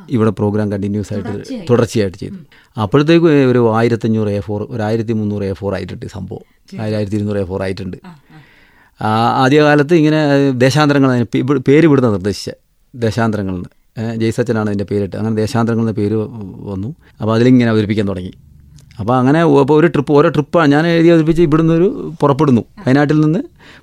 ഇവിടെ 0.09 0.30
പ്രോഗ്രാം 0.30 0.71
കണ്ടിന്യൂസ് 0.71 1.13
ആയിട്ട് 1.13 1.30
തുടർച്ചയായിട്ട്. 1.69 2.18
ചെയ്തു. 2.18 2.35
അപ്പോഴത്തേക്കും 2.80 3.50
ഒരു 3.51 3.75
ആയിരത്തഞ്ഞൂറ് 3.75 4.30
എ 4.30 4.39
ഫോർ 4.39 4.68
ഒരു 4.69 4.81
ആയിരത്തി 4.81 5.13
മുന്നൂറ് 5.13 5.44
എ 5.44 5.53
ഫോർ 5.53 5.75
ആയിട്ടുണ്ട് 5.75 6.06
സംഭവം. 6.06 6.44
ആയിരത്തി 6.81 7.15
ഇരുന്നൂറ് 7.15 7.38
എ 7.38 7.44
ഫോർ 7.44 7.62
ആയിട്ടുണ്ട്. 7.62 7.97
ആദ്യകാലത്ത് 9.01 9.94
ഇങ്ങനെ 9.94 10.51
ദേശാന്തരങ്ങൾ 10.51 11.23
പേര് 11.67 11.88
വിടുന്ന 11.88 12.09
നിർദ്ദേശിച്ച. 12.09 12.49
ദേശാന്തരങ്ങളിൽ 12.95 13.63
ജയ്സച്ചനാണ് 14.15 14.67
അതിന്റെ 14.69 14.85
പേരിട്ട്. 14.91 15.15
അങ്ങനെ 15.15 15.35
ദേശാന്തരങ്ങളിൽ 15.35 15.88
നിന്ന് 15.88 16.01
പേര് 16.01 16.15
വന്നു. 16.71 16.95
അപ്പോൾ 17.21 17.35
അതിലിങ്ങനെ 17.35 17.69
അവതരിപ്പിക്കാൻ 17.69 18.07
തുടങ്ങി. 18.07 18.33
അപ്പോൾ 18.99 19.13
അങ്ങനെ 19.17 19.44
ഒരു 19.77 19.88
ട്രിപ്പ് 19.88 20.13
ഓരോ 20.13 20.29
ട്രിപ്പാണ് 20.29 20.71
ഞാൻ 20.71 20.88
എഴുതി 20.88 21.07
അവതരിപ്പിച്ച് 21.07 21.41
ഇവിടുന്ന് 21.41 21.73
ഒരു 21.73 21.88
പുറപ്പെടുന്നു. 22.21 22.61
വയനാട്ടിൽ 22.85 23.21
നിന്ന് 23.21 23.39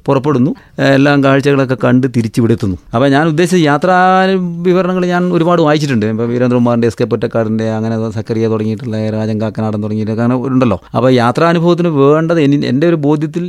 പുറപ്പെടുന്നു. 0.07 0.51
എല്ലാം 0.95 1.25
കാഴ്ചകളൊക്കെ 1.25 1.77
കണ്ട് 1.85 2.07
തിരിച്ച് 2.17 2.41
ഇവിടെ 2.41 2.53
എത്തുന്നു. 2.53 2.77
അപ്പോൾ 2.95 3.09
ഞാൻ 3.09 3.25
ഉദ്ദേശിച്ച 3.33 3.61
യാത്രാ 3.65 3.97
വിവരണങ്ങൾ 4.69 5.07
ഞാൻ 5.07 5.25
ഒരുപാട് 5.33 5.63
വായിച്ചിട്ടുണ്ട്. 5.63 6.07
ഇപ്പോൾ 6.07 6.29
വീരേന്ദ്രകുമാറിന്റെ 6.33 6.89
എസ് 6.93 6.99
കെ 7.01 7.05
പൊറ്റക്കാടിന്റെ 7.05 7.67
അങ്ങനെ 7.71 8.11
സക്കറിയ 8.11 8.49
തുടങ്ങിയിട്ടുള്ള 8.49 9.11
രാജൻ 9.11 9.41
കാക്കനാടൻ 9.41 9.83
തുടങ്ങിയിട്ടൊക്കെ 9.83 10.23
അങ്ങനെ 10.23 10.41
ഉണ്ടല്ലോ. 10.55 10.79
അപ്പോൾ 10.97 11.11
യാത്രാനുഭവത്തിന് 11.11 11.89
വേണ്ടത് 11.89 12.41
എന്റെ 12.41 12.89
ഒരു 12.89 12.97
ബോധ്യത്തിൽ 13.07 13.45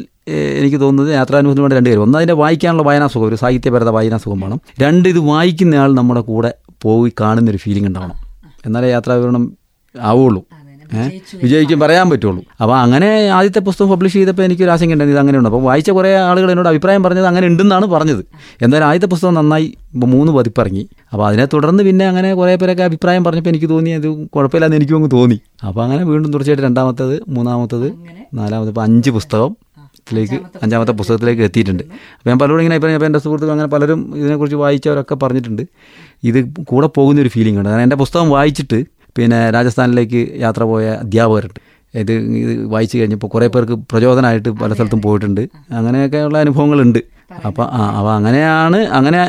എനിക്ക് 0.60 0.82
തോന്നുന്നത് 0.82 1.16
യാത്രാനുഭവത്തിന് 1.16 1.64
വേണ്ട 1.64 1.76
രണ്ട് 1.80 1.90
കാര്യം. 1.90 2.04
ഒന്ന് 2.04 2.18
അതിന്റെ 2.18 2.34
വായിക്കാനുള്ള 2.34 2.84
വായനാസുഖം 2.84 3.28
ഒരു 3.28 3.36
സാഹിത്യപരത 3.36 3.90
വായനാസുഖം 3.98 4.40
വേണം. 4.40 4.60
രണ്ട് 4.84 5.10
ഇത് 5.10 5.20
വായിക്കുന്നയാൾ 5.20 5.94
നമ്മുടെ 6.00 6.22
കൂടെ 6.22 6.54
പോയി 6.82 7.12
കാണുന്നൊരു 7.22 7.58
ഫീലിംഗ് 7.58 7.88
ഉണ്ടാവണം. 7.88 8.18
എന്നാലേ 8.66 8.90
യാത്രാ 8.92 9.16
വിവരണം 9.16 9.46
ആവുള്ളൂ. 9.96 10.42
വിജയിക്കും 11.44 11.80
പറയാൻ 11.80 12.10
പറ്റുള്ളൂ. 12.10 12.44
അപ്പോൾ 12.62 12.78
അങ്ങനെ 12.78 13.30
ആദ്യത്തെ 13.30 13.60
പുസ്തകം 13.60 13.90
പബ്ലിഷ് 13.90 14.14
ചെയ്തപ്പോൾ 14.14 14.44
എനിക്കൊരു 14.44 14.70
ആശങ്ക 14.70 14.94
ഉണ്ടായിരുന്നു. 14.94 15.18
ഇത് 15.18 15.20
അങ്ങനെ 15.20 15.38
ഉണ്ട് 15.38 15.50
അപ്പോൾ 15.50 15.62
വായിച്ച 15.62 15.90
കുറേ 15.90 16.16
ആളുകൾ 16.16 16.52
എന്നോട് 16.52 16.70
അഭിപ്രായം 16.70 17.04
പറഞ്ഞത് 17.04 17.26
അങ്ങനെ 17.26 17.48
ഉണ്ടെന്നാണ് 17.48 17.86
പറഞ്ഞത്. 17.86 18.26
എന്തായാലും 18.62 18.88
ആദ്യത്തെ 18.88 19.08
പുസ്തകം 19.08 19.34
നന്നായി 19.34 19.74
മൂന്ന് 19.96 20.32
പതിപ്പിറങ്ങി. 20.32 20.88
അപ്പോൾ 21.14 21.28
അതിനെ 21.28 21.46
തുടർന്ന് 21.46 21.84
പിന്നെ 21.84 22.08
അങ്ങനെ 22.08 22.34
കുറേ 22.34 22.56
പേരൊക്കെ 22.56 22.84
അഭിപ്രായം 22.84 23.24
പറഞ്ഞപ്പോൾ 23.24 23.50
എനിക്ക് 23.50 23.70
തോന്നി 23.70 23.90
അത് 23.90 24.08
കുഴപ്പമില്ലാന്ന് 24.26 24.78
എനിക്കും 24.78 24.96
അങ്ങ് 24.96 25.12
തോന്നി. 25.12 25.40
അപ്പോൾ 25.68 25.84
അങ്ങനെ 25.84 26.04
വീണ്ടും 26.04 26.32
തുടർച്ചയായിട്ട് 26.34 26.64
രണ്ടാമത്തത് 26.64 27.22
മൂന്നാമത്തത് 27.28 27.94
നാലാമത് 28.34 28.68
ഇപ്പോൾ 28.68 28.82
അഞ്ച് 28.82 29.10
പുസ്തകം 29.10 29.56
ത്തിലേക്ക് 30.08 30.40
അഞ്ചാമത്തെ 30.64 30.92
പുസ്തകത്തിലേക്ക് 30.92 31.42
എത്തിയിട്ടുണ്ട്. 31.42 31.84
അപ്പോൾ 31.84 32.30
ഞാൻ 32.30 32.40
പലരോടും 32.40 32.62
ഇങ്ങനെ 32.62 32.76
ഇപ്പോൾ 32.76 33.06
എന്റെ 33.06 33.20
സുഹൃത്തുക്കൾ 33.20 33.52
അങ്ങനെ 33.52 33.68
പലരും 33.68 34.14
ഇതിനെക്കുറിച്ച് 34.16 34.56
വായിച്ചവരൊക്കെ 34.56 35.16
പറഞ്ഞിട്ടുണ്ട്. 35.16 35.64
ഇത് 36.24 36.50
കൂടെ 36.64 36.88
പോകുന്നൊരു 36.88 37.28
ഫീലിംഗ് 37.28 37.58
ഉണ്ട്. 37.60 37.70
കാരണം 37.70 37.84
എന്റെ 37.84 37.96
പുസ്തകം 37.96 38.30
വായിച്ചിട്ട് 38.30 38.86
പിന്നെ 39.18 39.52
രാജസ്ഥാനിലേക്ക് 39.52 40.40
യാത്ര 40.40 40.64
പോയ 40.64 40.90
അധ്യാപകരുണ്ട്. 40.90 41.60
ഇത് 41.96 42.12
ഇത് 42.12 42.66
വായിച്ചു 42.66 42.98
കഴിഞ്ഞപ്പോൾ 42.98 43.28
കുറേ 43.28 43.48
പേർക്ക് 43.48 43.74
പ്രചോദനമായിട്ട് 43.74 44.50
പല 44.50 44.74
സ്ഥലത്തും 44.74 45.02
പോയിട്ടുണ്ട്. 45.02 45.42
അങ്ങനെയൊക്കെയുള്ള 45.72 46.38
അനുഭവങ്ങളുണ്ട്. 46.38 47.00
അപ്പോൾ 47.46 47.64
ആ 47.72 47.98
അപ്പോൾ 47.98 48.14
അങ്ങനെയാണ് 48.14 48.78
അങ്ങനെ 48.78 49.20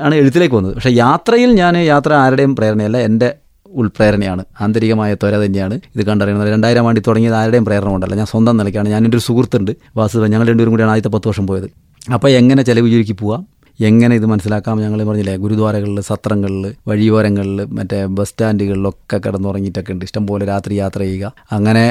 ആണ് 0.00 0.14
എഴുത്തിലേക്ക് 0.14 0.54
വന്നത്. 0.54 0.74
പക്ഷേ 0.74 0.90
യാത്രയിൽ 0.90 1.52
ഞാൻ 1.54 1.76
യാത്ര 1.76 2.12
ആരുടെയും 2.12 2.56
പ്രേരണയല്ല 2.56 2.96
എന്റെ 2.96 3.34
ഉൾപ്രേരണയാണ്. 3.66 4.44
ആന്തരികമായ 4.60 5.14
ത്വര 5.14 5.36
തന്നെയാണ്. 5.44 5.80
ഇത് 5.96 6.06
കണ്ടറിയുന്നത് 6.06 6.52
രണ്ടായിരം 6.52 6.88
ആണ്ടി 6.88 7.02
തുടങ്ങിയത് 7.06 7.34
ആരുടെയും 7.34 7.64
പ്രേരണ 7.64 7.88
കൊണ്ടല്ല. 7.88 8.14
ഞാൻ 8.14 8.26
സ്വന്തം 8.26 8.56
നിലയ്ക്കാണ്. 8.56 8.88
ഞാൻ 8.88 9.04
എന്റെ 9.04 9.16
ഒരു 9.16 9.22
സുഹൃത്തുണ്ട് 9.22 9.70
വാസുദേവൻ. 9.96 10.30
ഞങ്ങൾ 10.30 10.46
രണ്ടുപേരും 10.46 10.72
കൂടിയാണ് 10.72 10.92
ആദ്യത്തെ 10.92 11.08
പത്ത് 11.08 11.28
വർഷം 11.28 11.46
പോയത്. 11.46 11.70
അപ്പോൾ 12.14 12.28
എങ്ങനെ 12.28 12.62
ചിലവ് 12.62 12.92
ചുരുക്കി 12.92 13.12
പോവാം? 13.12 13.46
എങ്ങനെ 13.80 14.16
ഇത് 14.16 14.26
മനസ്സിലാക്കാം? 14.26 14.80
ഞങ്ങൾ 14.80 15.04
പറഞ്ഞില്ലേ 15.04 15.36
ഗുരുദ്വാരകളിൽ 15.36 16.00
സത്രങ്ങളിൽ 16.00 16.74
വഴിയോരങ്ങളിൽ 16.88 17.64
മറ്റേ 17.64 18.04
ബസ് 18.04 18.28
സ്റ്റാൻഡുകളിലൊക്കെ 18.28 19.16
കിടന്നുറങ്ങിയിട്ടൊക്കെ 19.16 19.92
ഉണ്ട്. 19.92 20.04
ഇഷ്ടംപോലെ 20.04 20.46
രാത്രി 20.46 20.74
യാത്ര 20.74 21.00
ചെയ്യുക. 21.00 21.32
അങ്ങനെ 21.52 21.84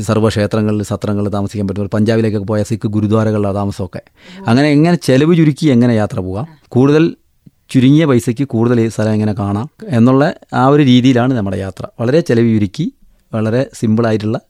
സർവക്ഷേത്രങ്ങളിൽ 0.00 0.82
സത്രങ്ങളിൽ 0.82 1.28
താമസിക്കാൻ 1.28 1.68
പറ്റും. 1.68 1.88
പഞ്ചാബിലേക്കൊക്കെ 1.94 2.46
പോയ 2.46 2.62
സിഖ് 2.62 2.86
ഗുരുദ്വാരകളിലാണ് 2.86 3.54
താമസമൊക്കെ. 3.54 4.02
അങ്ങനെ 4.46 4.68
എങ്ങനെ 4.68 4.96
ചെലവ് 4.96 5.36
ചുരുക്കി 5.36 5.66
എങ്ങനെ 5.66 5.92
യാത്ര 5.92 6.20
പോകാം? 6.20 6.46
കൂടുതൽ 6.68 7.14
ചുരുങ്ങിയ 7.70 8.04
പൈസയ്ക്ക് 8.04 8.44
കൂടുതൽ 8.44 8.88
സ്ഥലം 8.88 9.12
എങ്ങനെ 9.12 9.32
കാണാം? 9.32 9.70
എന്നുള്ള 9.88 10.32
ആ 10.54 10.66
ഒരു 10.66 10.82
രീതിയിലാണ് 10.82 11.34
നമ്മുടെ 11.34 11.56
യാത്ര. 11.56 11.86
വളരെ 12.00 12.20
ചെലവ് 12.20 12.54
ചുരുക്കി 12.54 12.92
വളരെ 13.34 13.66
സിമ്പിളായിട്ടുള്ള 13.74 14.40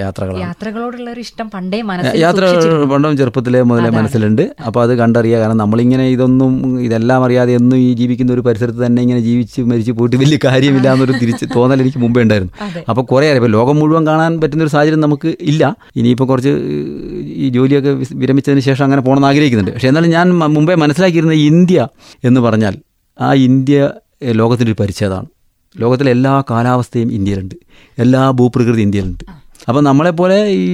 യാത്രകളാണ്. 0.00 0.40
യാത്രകളോടുള്ള 0.44 1.08
ഒരു 1.14 1.20
ഇഷ്ടം 1.26 1.46
പണ്ടേ 1.54 1.78
യാത്ര 2.22 2.44
പണ്ടും 2.92 3.16
ചെറുപ്പത്തിലെ 3.20 3.60
മുതലേ 3.70 3.90
മനസ്സിലുണ്ട്. 3.96 4.42
അപ്പോൾ 4.66 4.80
അത് 4.82 4.92
കണ്ടറിയുക 5.00 5.38
കാരണം 5.42 5.58
നമ്മളിങ്ങനെ 5.62 6.06
ഇതൊന്നും 6.14 6.52
ഇതെല്ലാം 6.86 7.24
അറിയാതെ 7.24 7.52
എന്നും 7.60 7.76
ഈ 7.78 7.88
ജീവിക്കുന്ന 8.00 8.32
ഒരു 8.36 8.44
പരിസരത്ത് 8.48 8.80
തന്നെ 8.86 9.00
ഇങ്ങനെ 9.02 9.20
ജീവിച്ച് 9.20 9.60
മരിച്ചു 9.70 9.92
പോയിട്ട് 9.92 10.16
വലിയ 10.16 10.38
കാര്യമില്ല 10.44 10.92
എന്നൊരു 10.92 11.16
തിരിച്ച് 11.22 11.46
തോന്നൽ 11.56 11.80
എനിക്ക് 11.84 11.98
മുമ്പേ 11.98 12.22
ഉണ്ടായിരുന്നു. 12.26 12.52
അപ്പോൾ 12.88 13.02
കുറേ 13.12 13.26
അറിയാം 13.30 13.42
ഇപ്പോൾ 13.42 13.52
ലോകം 13.58 13.78
മുഴുവൻ 13.80 14.06
കാണാൻ 14.06 14.40
പറ്റുന്ന 14.40 14.66
ഒരു 14.66 14.72
സാഹചര്യം 14.76 15.00
നമുക്ക് 15.00 15.32
ഇല്ല. 15.40 15.62
ഇനിയിപ്പോൾ 15.96 16.24
കുറച്ച് 16.24 16.54
ഈ 17.44 17.48
ജോലിയൊക്കെ 17.48 17.92
വിരമിച്ചതിന് 18.22 18.60
ശേഷം 18.60 18.84
അങ്ങനെ 18.84 19.02
പോകണമെന്ന് 19.02 19.28
ആഗ്രഹിക്കുന്നുണ്ട്. 19.28 19.74
പക്ഷേ 19.76 19.88
എന്നാലും 19.88 20.10
ഞാൻ 20.10 20.38
മുമ്പേ 20.56 20.74
മനസ്സിലാക്കിയിരുന്ന 20.74 21.36
ഇന്ത്യ 21.50 21.88
എന്ന് 22.24 22.40
പറഞ്ഞാൽ 22.40 22.76
ആ 23.20 23.32
ഇന്ത്യ 23.48 23.90
ലോകത്തിന്റെ 24.40 24.72
ഒരു 24.72 24.78
പരിച്ഛേദമാണ് 24.82 25.28
ലോകത്തിലെ 25.80 26.10
എല്ലാ 26.10 26.32
കാലാവസ്ഥയും 26.50 27.12
ഇന്ത്യയിലുണ്ട്. 27.12 27.54
എല്ലാ 27.98 28.30
ഭൂപ്രകൃതി 28.30 28.82
ഇന്ത്യയിലുണ്ട്. 28.82 29.24
അപ്പോൾ 29.68 29.80
നമ്മളെപ്പോലെ 29.80 30.38
ഈ 30.58 30.66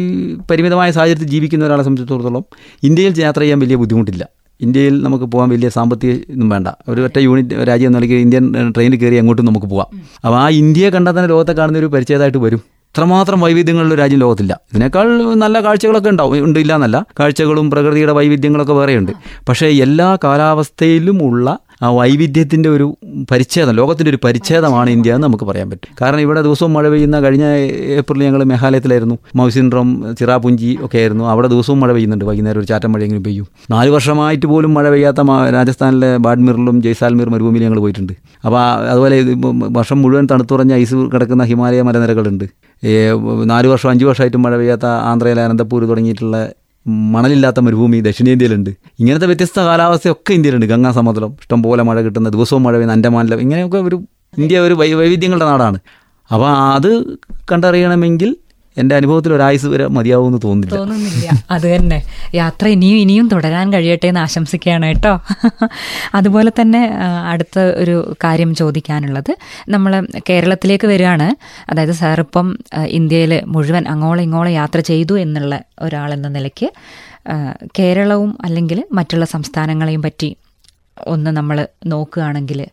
പരിമിതമായ 0.50 0.90
സാഹചര്യത്തിൽ 0.90 1.28
ജീവിക്കുന്ന 1.34 1.64
ഒരാളെ 1.64 1.84
സംബന്ധിച്ചിടത്തോളം 1.86 2.44
ഇന്ത്യയിൽ 2.88 3.20
യാത്ര 3.26 3.40
ചെയ്യാൻ 3.40 3.58
വലിയ 3.64 3.76
ബുദ്ധിമുട്ടില്ല. 3.76 4.24
ഇന്ത്യയിൽ 4.60 4.94
നമുക്ക് 5.02 5.24
പോകാൻ 5.24 5.48
വലിയ 5.54 5.68
സാമ്പത്തിക 5.68 6.12
ഒന്നും 6.34 6.48
വേണ്ട. 6.48 6.68
ഒരു 6.88 7.00
ഒറ്റ 7.00 7.16
യൂണിറ്റ് 7.18 7.66
രാജ്യം 7.70 7.90
എന്ന 7.90 8.06
ഇന്ത്യൻ 8.26 8.44
ട്രെയിനിൽ 8.76 8.98
കയറി 9.02 9.16
അങ്ങോട്ടും 9.22 9.46
നമുക്ക് 9.50 9.66
പോകാം 9.66 9.88
അപ്പോൾ 10.24 10.38
ആ 10.42 10.48
ഇന്ത്യയെ 10.62 10.90
കണ്ടാൽ 10.90 11.14
തന്നെ 11.18 11.28
ലോകത്തെ 11.34 11.52
കാണുന്ന 11.52 11.78
ഒരു 11.78 11.86
പരിചയമായിട്ട് 11.86 12.38
വരും. 12.38 12.62
ഇത്രമാത്രം 12.96 13.40
വൈവിധ്യങ്ങളുള്ള 13.40 13.94
രാജ്യം 13.94 14.18
ലോകത്തില്ല. 14.18 14.60
ഇതിനേക്കാൾ 14.72 15.34
നല്ല 15.34 15.60
കാഴ്ചകളൊക്കെ 15.60 16.10
ഉണ്ടാവും. 16.10 16.44
ഉണ്ട് 16.44 16.58
ഇല്ല 16.58 16.74
എന്നല്ല 16.74 17.06
കാഴ്ചകളും 17.20 17.70
പ്രകൃതിയുടെ 17.70 18.12
വൈവിധ്യങ്ങളൊക്കെ 18.12 18.72
വേറെയുണ്ട്. 18.72 19.12
പക്ഷേ 19.48 19.66
എല്ലാ 19.66 20.18
കാലാവസ്ഥയിലും 20.24 21.22
ഉള്ള 21.22 21.58
ആ 21.82 21.88
വൈവിധ്യത്തിന്റെ 21.88 22.68
ഒരു 22.68 22.96
പരിച്ഛേദം 23.30 23.74
ലോകത്തിന്റെ 23.74 24.10
ഒരു 24.10 24.18
പരിച്ഛേദമാണ് 24.24 24.90
ഇന്ത്യ 24.90 25.14
എന്ന് 25.14 25.26
നമുക്ക് 25.26 25.44
പറയാൻ 25.44 25.70
പറ്റും. 25.70 25.94
കാരണം 26.00 26.20
ഇവിടെ 26.20 26.42
ദിവസവും 26.42 26.72
മഴ 26.72 26.88
പെയ്യുന്ന 26.88 27.20
കഴിഞ്ഞ 27.20 27.44
ഏപ്രിൽ 27.98 28.22
ഞങ്ങൾ 28.22 28.44
മേഘാലയത്തിലായിരുന്നു. 28.44 29.18
മൗസിൻഡ്രം 29.34 30.16
ചിറാപുഞ്ചി 30.20 30.78
ഒക്കെ 30.82 30.98
ആയിരുന്നു. 30.98 31.24
അവിടെ 31.24 31.48
ദിവസവും 31.48 31.80
മഴ 31.80 31.92
പെയ്യുന്നുണ്ട്. 31.92 32.24
വൈകുന്നേരം 32.24 32.58
ഒരു 32.58 32.66
ചാറ്റം 32.66 32.92
മഴയെങ്കിലും 32.92 33.24
പെയ്യും. 33.24 33.46
നാല് 33.70 33.90
വർഷമായിട്ട് 33.90 34.46
പോലും 34.46 34.74
മഴ 34.74 34.90
പെയ്യാത്ത 34.90 35.16
രാജസ്ഥാനിലെ 35.52 36.16
ബാഡ്മിറിലും 36.16 36.82
ജയ്സാൽമീർ 36.82 37.28
മരുഭൂമിയിൽ 37.28 37.64
ഞങ്ങൾ 37.64 37.80
പോയിട്ടുണ്ട്. 37.80 38.12
അപ്പോൾ 38.44 38.60
അതുപോലെ 38.60 39.24
വർഷം 39.70 40.02
മുഴുവൻ 40.02 40.28
തണുത്തുറഞ്ഞ 40.30 40.74
ഐസ് 40.74 40.94
കിടക്കുന്ന 40.94 41.44
ഹിമാലയ 41.44 41.82
മലനിരകളുണ്ട്. 41.82 42.44
നാല് 43.44 43.66
വർഷം 43.66 43.90
അഞ്ച് 43.90 44.04
വർഷമായിട്ട് 44.04 44.36
മഴ 44.36 44.56
പെയ്യാത്ത 44.56 44.86
ആന്ധ്രയിലെ 44.86 45.42
അനന്തപൂർ 45.44 45.84
തുടങ്ങിയിട്ടുള്ള 45.84 46.52
മണലില്ലാത്ത 47.14 47.60
മരുഭൂമി 47.60 48.00
ദക്ഷിണേന്ത്യയിലുണ്ട്. 48.00 48.70
ഇങ്ങനത്തെ 49.00 49.26
വ്യത്യസ്ത 49.26 49.58
കാലാവസ്ഥയൊക്കെ 49.60 50.32
ഇന്ത്യയിലുണ്ട്. 50.32 50.66
ഗംഗാ 50.66 50.90
സമുദ്രം 50.90 51.30
ഇഷ്ടംപോലെ 51.40 51.82
മഴ 51.82 52.00
കിട്ടുന്ന 52.00 52.28
ദിവസവും 52.28 52.62
മഴ 52.62 52.72
പെയ്യുന്ന 52.72 52.92
അൻഡമാനിലും 52.92 53.40
ഇങ്ങനെയൊക്കെ 53.40 53.76
ഒരു 53.76 53.96
ഇന്ത്യ 54.38 54.58
ഒരു 54.58 54.74
വൈവിധ്യങ്ങളുടെ 54.74 55.44
നാടാണ്. 55.44 55.78
അപ്പോൾ 56.32 56.50
അത് 56.50 56.90
കണ്ടറിയണമെങ്കിൽ 57.52 58.36
എന്റെ 58.78 58.96
അനുഭവത്തിൽ 58.96 59.32
ഒരായുസ് 59.32 59.66
വരെ 59.66 59.86
മതിയാവുമെന്ന് 59.86 60.38
തോന്നുന്നില്ല. 60.44 60.78
തോന്നുന്നില്ല. 60.78 61.44
അത് 61.50 61.76
തന്നെ. 61.76 62.02
യാത്ര 62.34 62.68
ഇനിയും 62.68 62.98
ഇനിയും 62.98 63.28
തുടരാൻ 63.28 63.72
കഴിയട്ടെ 63.72 64.06
എന്ന് 64.06 64.20
ആശംസിക്കുകയാണ് 64.20 64.86
കേട്ടോ. 64.86 65.20
അതുപോലെ 66.14 66.52
തന്നെ 66.60 66.82
അടുത്ത 67.28 67.58
ഒരു 67.58 68.16
കാര്യം 68.24 68.54
ചോദിക്കാനുള്ളത്. 68.54 69.36
നമ്മൾ 69.68 70.06
കേരളത്തിലേക്ക് 70.30 70.86
വരികയാണ്. 70.86 71.28
അതായത് 71.70 71.92
സാർ 71.92 72.20
ഇപ്പം 72.20 72.58
ഇന്ത്യയിൽ 72.86 73.42
മുഴുവൻ 73.46 73.88
അങ്ങോളം 73.88 74.22
ഇങ്ങോളം 74.22 74.50
യാത്ര 74.50 74.80
ചെയ്തു 74.80 75.18
എന്നുള്ള 75.18 75.60
ഒരാളെന്ന 75.80 76.28
നിലയ്ക്ക് 76.28 76.70
കേരളവും 77.78 78.38
അല്ലെങ്കിൽ 78.44 78.84
മറ്റുള്ള 78.92 79.24
സംസ്ഥാനങ്ങളെയും 79.24 80.02
പറ്റി 80.02 80.36
ഒന്ന് 81.06 81.30
നമ്മൾ 81.30 81.66
നോക്കുകയാണെങ്കിൽ 81.86 82.66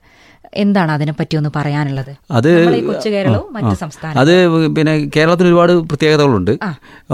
എന്താണ് 0.56 0.92
അതിനെപ്പറ്റി 0.92 1.38
ഒന്ന് 1.38 1.50
പറയാനുള്ളത്? 1.56 2.16
അത് 2.32 2.50
കൊച്ചു 2.86 3.10
കേരളവും 3.10 3.54
മറ്റ് 3.54 3.68
ആ. 3.68 4.12
അത് 4.18 4.34
പിന്നെ 4.76 5.10
കേരളത്തിന് 5.16 5.48
ഒരുപാട് 5.48 5.72
പ്രത്യേകതകളുണ്ട്. 5.72 6.52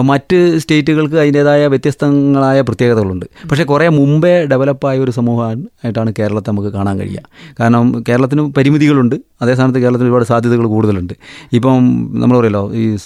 മറ്റ് 0.01 0.57
സ്റ്റേറ്റുകൾക്ക് 0.57 1.15
അതിന്റെതായ 1.15 1.67
വ്യത്യസ്തങ്ങളായ 1.67 2.61
പ്രത്യേകതകളുണ്ട്. 2.61 3.25
പക്ഷേ 3.51 3.63
കുറേ 3.63 3.87
മുമ്പേ 3.87 4.45
ഡെവലപ്പായ 4.45 4.99
ഒരു 4.99 5.11
സമൂഹമാണ് 5.11 5.59
ആയിട്ടാണ് 5.85 6.13
കേരളത്തെ 6.19 6.51
നമുക്ക് 6.51 6.69
കാണാൻ 6.69 6.99
കഴിയുക. 6.99 7.21
കാരണം 7.59 8.03
കേരളത്തിന് 8.09 8.41
പരിമിതികളുണ്ട്. 8.57 9.15
അതേ 9.41 9.53
സ്ഥാനത്ത് 9.53 9.79
കേരളത്തിന് 9.79 10.07
ഒരുപാട് 10.07 10.25
സാധ്യതകൾ 10.25 10.67
കൂടുതലുണ്ട്. 10.67 11.13
ഇപ്പം 11.53 11.75
നമ്മൾ 12.13 12.37
പറയല്ലോ 12.37 12.73
ഈ 12.73 12.97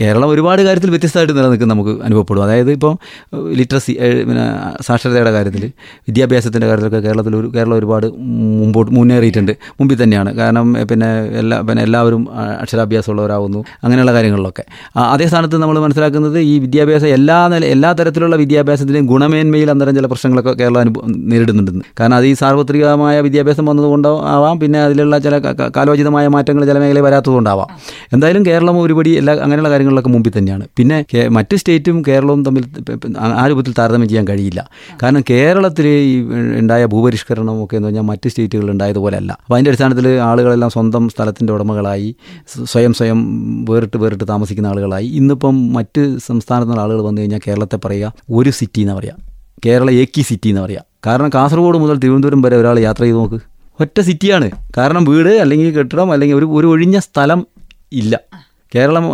കേരളം 0.00 0.28
ഒരുപാട് 0.28 0.62
കാര്യത്തിൽ 0.62 0.90
വ്യത്യസ്തമായിട്ട് 0.90 1.38
നിലനിൽക്കുന്ന 1.38 1.74
നമുക്ക് 1.74 2.02
അനുഭവപ്പെടും. 2.02 2.44
അതായത് 2.44 2.70
ഇപ്പം 2.72 2.98
ലിറ്ററസി 3.52 3.92
പിന്നെ 4.28 4.44
സാക്ഷരതയുടെ 4.82 5.30
കാര്യത്തിൽ 5.30 5.64
വിദ്യാഭ്യാസത്തിന്റെ 6.08 6.66
കാര്യത്തിലൊക്കെ 6.66 7.08
കേരളത്തിൽ 7.08 7.36
ഒരു 7.36 7.52
കേരളം 7.56 7.76
ഒരുപാട് 7.76 8.06
മുമ്പോട്ട് 8.60 8.92
മുന്നേറിയിട്ടുണ്ട്. 8.92 9.52
മുമ്പിൽ 9.82 10.00
തന്നെയാണ്. 10.04 10.32
കാരണം 10.42 10.66
പിന്നെ 10.92 11.10
എല്ലാ 11.42 11.58
പിന്നെ 11.68 11.82
എല്ലാവരും 11.88 12.24
അക്ഷരാഭ്യാസം 12.62 12.80
അക്ഷരാഭ്യാസമുള്ളവരാകുന്നു 12.82 13.60
അങ്ങനെയുള്ള 13.84 14.12
കാര്യങ്ങളിലൊക്കെ. 14.16 14.64
അതേ 15.14 15.26
സ്ഥാനത്ത് 15.30 15.56
നമ്മൾ 15.62 15.76
മനസ്സിലാക്കുന്നത് 15.84 16.38
ഈ 16.52 16.54
വിദ്യാഭ്യാസം 16.64 17.08
എല്ലാ 17.16 17.36
നില 17.52 17.64
എല്ലാ 17.74 17.90
തരത്തിലുള്ള 17.98 18.36
വിദ്യാഭ്യാസത്തിന്റെയും 18.42 19.06
ഗുണമേന്മയിൽ 19.12 19.68
അന്തരം 19.74 19.94
ചില 19.98 20.06
പ്രശ്നങ്ങളൊക്കെ 20.12 20.52
കേരളം 20.60 20.92
നേരിടുന്നുണ്ടെന്ന് 21.32 21.84
കാരണം 22.00 22.16
അത് 22.18 22.26
ഈ 22.30 22.34
സാർവത്രികമായ 22.42 23.16
വിദ്യാഭ്യാസം 23.26 23.64
വന്നതുകൊണ്ടോ 23.70 24.12
ആവാം. 24.34 24.56
പിന്നെ 24.62 24.78
അതിലുള്ള 24.86 25.14
ചില 25.26 25.34
കാലോചിതമായ 25.76 26.26
മാറ്റങ്ങൾ 26.36 26.62
ചില 26.70 26.78
മേഖലയിൽ 26.82 27.06
വരാത്തതുകൊണ്ടാവാം. 27.08 27.68
എന്തായാലും 28.14 28.42
കേരളം 28.50 28.76
ഒരുപടി 28.84 29.12
എല്ലാ 29.20 29.34
അങ്ങനെയുള്ള 29.46 29.70
കാര്യങ്ങളിലൊക്കെ 29.74 30.12
മുമ്പിൽ 30.16 30.34
തന്നെയാണ്. 30.38 30.64
പിന്നെ 30.78 30.98
മറ്റ് 31.38 31.56
സ്റ്റേറ്റും 31.60 31.98
കേരളവും 32.08 32.42
തമ്മിൽ 32.48 32.64
ആ 33.42 33.44
രൂപത്തിൽ 33.50 33.74
താരതമ്യം 33.80 34.08
ചെയ്യാൻ 34.12 34.26
കഴിയില്ല. 34.32 34.60
കാരണം 35.02 35.22
കേരളത്തിൽ 35.32 35.86
ഈ 36.10 36.14
ഉണ്ടായ 36.62 36.82
ഭൂപരിഷ്കരണമൊക്കെ 36.94 37.76
എന്ന് 37.78 37.88
പറഞ്ഞാൽ 37.88 38.06
മറ്റ് 38.12 38.28
സ്റ്റേറ്റുകളിൽ 38.32 38.70
ഉണ്ടായതുപോലെ 38.76 39.16
അല്ല 39.22 39.32
അപ്പോൾ 39.42 39.56
അതിന്റെ 39.56 39.71
അടിസ്ഥാനത്തിൽ 39.72 40.08
ആളുകളെല്ലാം 40.08 40.70
സ്വന്തം 40.70 41.08
സ്ഥലത്തിന്റെ 41.08 41.52
ഉടമകളായി 41.52 42.16
സ്വയം 42.64 42.94
സ്വയം 42.94 43.18
വേറിട്ട് 43.64 43.96
വേറിട്ട് 43.96 44.28
താമസിക്കുന്ന 44.28 44.68
ആളുകളായി. 44.68 45.06
ഇന്നിപ്പം 45.06 45.72
മറ്റ് 45.72 46.18
സംസ്ഥാനത്തുള്ള 46.26 46.80
ആളുകൾ 46.80 47.02
വന്നു 47.02 47.20
കഴിഞ്ഞാൽ 47.20 47.40
കേരളത്തെ 47.46 47.76
പറയുക 47.76 48.12
ഒരു 48.30 48.50
സിറ്റി 48.50 48.80
എന്ന് 48.80 48.94
പറയാം. 48.94 49.16
കേരള 49.66 49.90
ഏക്കി 49.90 50.22
സിറ്റി 50.22 50.48
എന്ന് 50.48 50.60
പറയാം. 50.60 50.84
കാരണം 51.06 51.30
കാസർഗോഡ് 51.34 51.78
മുതൽ 51.78 51.96
തിരുവനന്തപുരം 51.96 52.42
വരെ 52.42 52.56
ഒരാൾ 52.56 52.78
യാത്ര 52.78 53.02
ചെയ്ത് 53.02 53.16
നോക്ക്. 53.16 53.34
ഒറ്റ 53.80 54.00
സിറ്റിയാണ് 54.00 54.50
കാരണം 54.76 55.04
വീട് 55.04 55.28
അല്ലെങ്കിൽ 55.28 55.70
കെട്ടിടം 55.70 56.12
അല്ലെങ്കിൽ 56.12 56.36
ഒരു 56.36 56.44
ഒരു 56.44 56.66
ഒഴിഞ്ഞ 56.66 56.98
സ്ഥലം 56.98 57.46
ഇല്ല. 57.92 58.20
കേരളം 58.74 59.12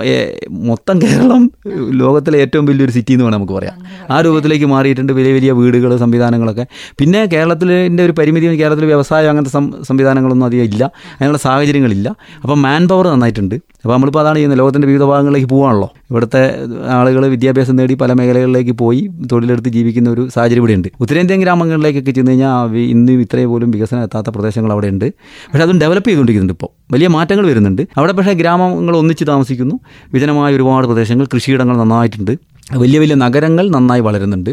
മൊത്തം 0.50 1.02
കേരളം 1.02 1.50
ലോകത്തിലെ 1.90 2.38
ഏറ്റവും 2.38 2.66
വലിയൊരു 2.66 2.92
സിറ്റി 2.92 3.12
എന്ന് 3.12 3.24
വേണം 3.24 3.36
നമുക്ക് 3.36 3.52
പറയാം. 3.52 3.74
ആ 4.10 4.20
രൂപത്തിലേക്ക് 4.20 4.64
മാറിയിട്ടുണ്ട് 4.64 5.12
വലിയ 5.12 5.32
വലിയ 5.32 5.52
വീടുകൾ 5.52 5.96
സംവിധാനങ്ങളൊക്കെ. 5.96 6.66
പിന്നെ 6.98 7.26
കേരളത്തിന്റെ 7.26 8.04
ഒരു 8.04 8.12
പരിമിതി 8.12 8.46
കേരളത്തിൽ 8.46 8.84
വ്യവസായം 8.84 9.30
അങ്ങനത്തെ 9.30 9.82
സംവിധാനങ്ങളൊന്നും 9.82 10.46
അധികം 10.46 10.64
ഇല്ല. 10.64 10.84
അങ്ങനെയുള്ള 10.84 11.38
സാഹചര്യങ്ങളില്ല. 11.38 12.16
അപ്പം 12.42 12.62
മാൻ 12.62 12.88
പവർ 12.88 13.06
നന്നായിട്ടുണ്ട്. 13.06 13.54
അപ്പോൾ 13.54 13.94
നമ്മളിപ്പോൾ 13.94 14.20
അതാണ് 14.20 14.36
ചെയ്യുന്നത്. 14.36 14.58
ലോകത്തിന്റെ 14.58 14.88
വിവിധ 14.88 15.02
ഭാഗങ്ങളിലേക്ക് 15.02 15.48
പോകാണല്ലോ 15.48 15.92
ഇവിടുത്തെ 16.10 16.54
ആളുകൾ 16.88 17.26
വിദ്യാഭ്യാസം 17.26 17.76
നേടി 17.76 17.94
പല 17.94 18.12
മേഖലകളിലേക്ക് 18.12 18.72
പോയി 18.72 19.10
തൊഴിലെടുത്ത് 19.32 19.68
ജീവിക്കുന്ന 19.68 20.10
ഒരു 20.10 20.28
സാഹചര്യം 20.34 20.62
ഇവിടെ 20.62 20.72
ഉണ്ട് 20.72 20.88
ഉത്തരേന്ത്യൻ 21.00 21.40
ഗ്രാമങ്ങളിലേക്കൊക്കെ 21.40 22.10
ചെന്ന് 22.10 22.30
കഴിഞ്ഞാൽ 22.30 22.76
ഇന്നും 22.76 23.20
ഇത്രയും 23.20 23.50
പോലും 23.50 23.70
വികസനം 23.70 24.02
എത്താത്ത 24.02 24.30
പ്രദേശങ്ങൾ 24.30 24.72
അവിടെ 24.72 24.88
ഉണ്ട് 24.88 25.04
പക്ഷേ 25.46 25.62
അതും 25.62 25.78
ഡെവലപ്പ് 25.78 26.08
ചെയ്തുകൊണ്ടിരിക്കുന്നുണ്ട് 26.08 26.52
ഇപ്പോൾ 26.52 26.77
വലിയ 26.92 27.08
മാറ്റങ്ങൾ 27.08 27.46
വരുന്നുണ്ട്. 27.46 27.82
അവിടെ 27.96 28.12
പക്ഷേ 28.12 28.32
ഗ്രാമങ്ങൾ 28.32 28.96
ഒന്നിച്ച് 28.96 29.24
താമസിക്കുന്നു. 29.28 29.80
വിജനമായ 30.14 30.54
ഒരുപാട് 30.54 30.86
പ്രദേശങ്ങൾ 30.86 31.26
കൃഷിയിടങ്ങൾ 31.34 31.76
നന്നായിട്ടുണ്ട്. 31.76 32.38
വലിയ 32.76 32.98
വലിയ 32.98 33.14
നഗരങ്ങൾ 33.14 33.70
നന്നായി 33.70 34.00
വളരുന്നുണ്ട്. 34.00 34.50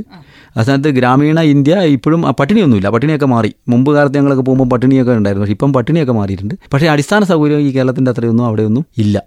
ആ 0.58 0.64
സ്ഥാനത്ത് 0.64 0.90
ഗ്രാമീണ 0.90 1.40
ഇന്ത്യ 1.40 1.80
ഇപ്പോഴും 1.80 2.22
പട്ടിണിയൊന്നുമില്ല. 2.22 2.90
പട്ടിണിയൊക്കെ 2.90 3.26
മാറി. 3.26 3.54
മുമ്പ് 3.68 3.94
കാലത്ത് 3.94 4.16
ഞങ്ങളൊക്കെ 4.16 4.44
പോകുമ്പോൾ 4.44 4.66
പട്ടിണിയൊക്കെ 4.66 5.12
ഉണ്ടായിരുന്നു. 5.12 5.42
പക്ഷേ 5.42 5.52
ഇപ്പം 5.52 5.74
പട്ടിണിയൊക്കെ 5.74 6.14
മാറിയിട്ടുണ്ട്. 6.14 6.56
പക്ഷേ 6.74 6.88
അടിസ്ഥാന 6.88 7.24
സൗകര്യം 7.24 7.60
ഈ 7.60 7.72
കേരളത്തിന്റെ 7.72 8.12
അത്രയൊന്നും 8.12 8.46
അവിടെയൊന്നും 8.46 8.86
ഇല്ല. 8.98 9.22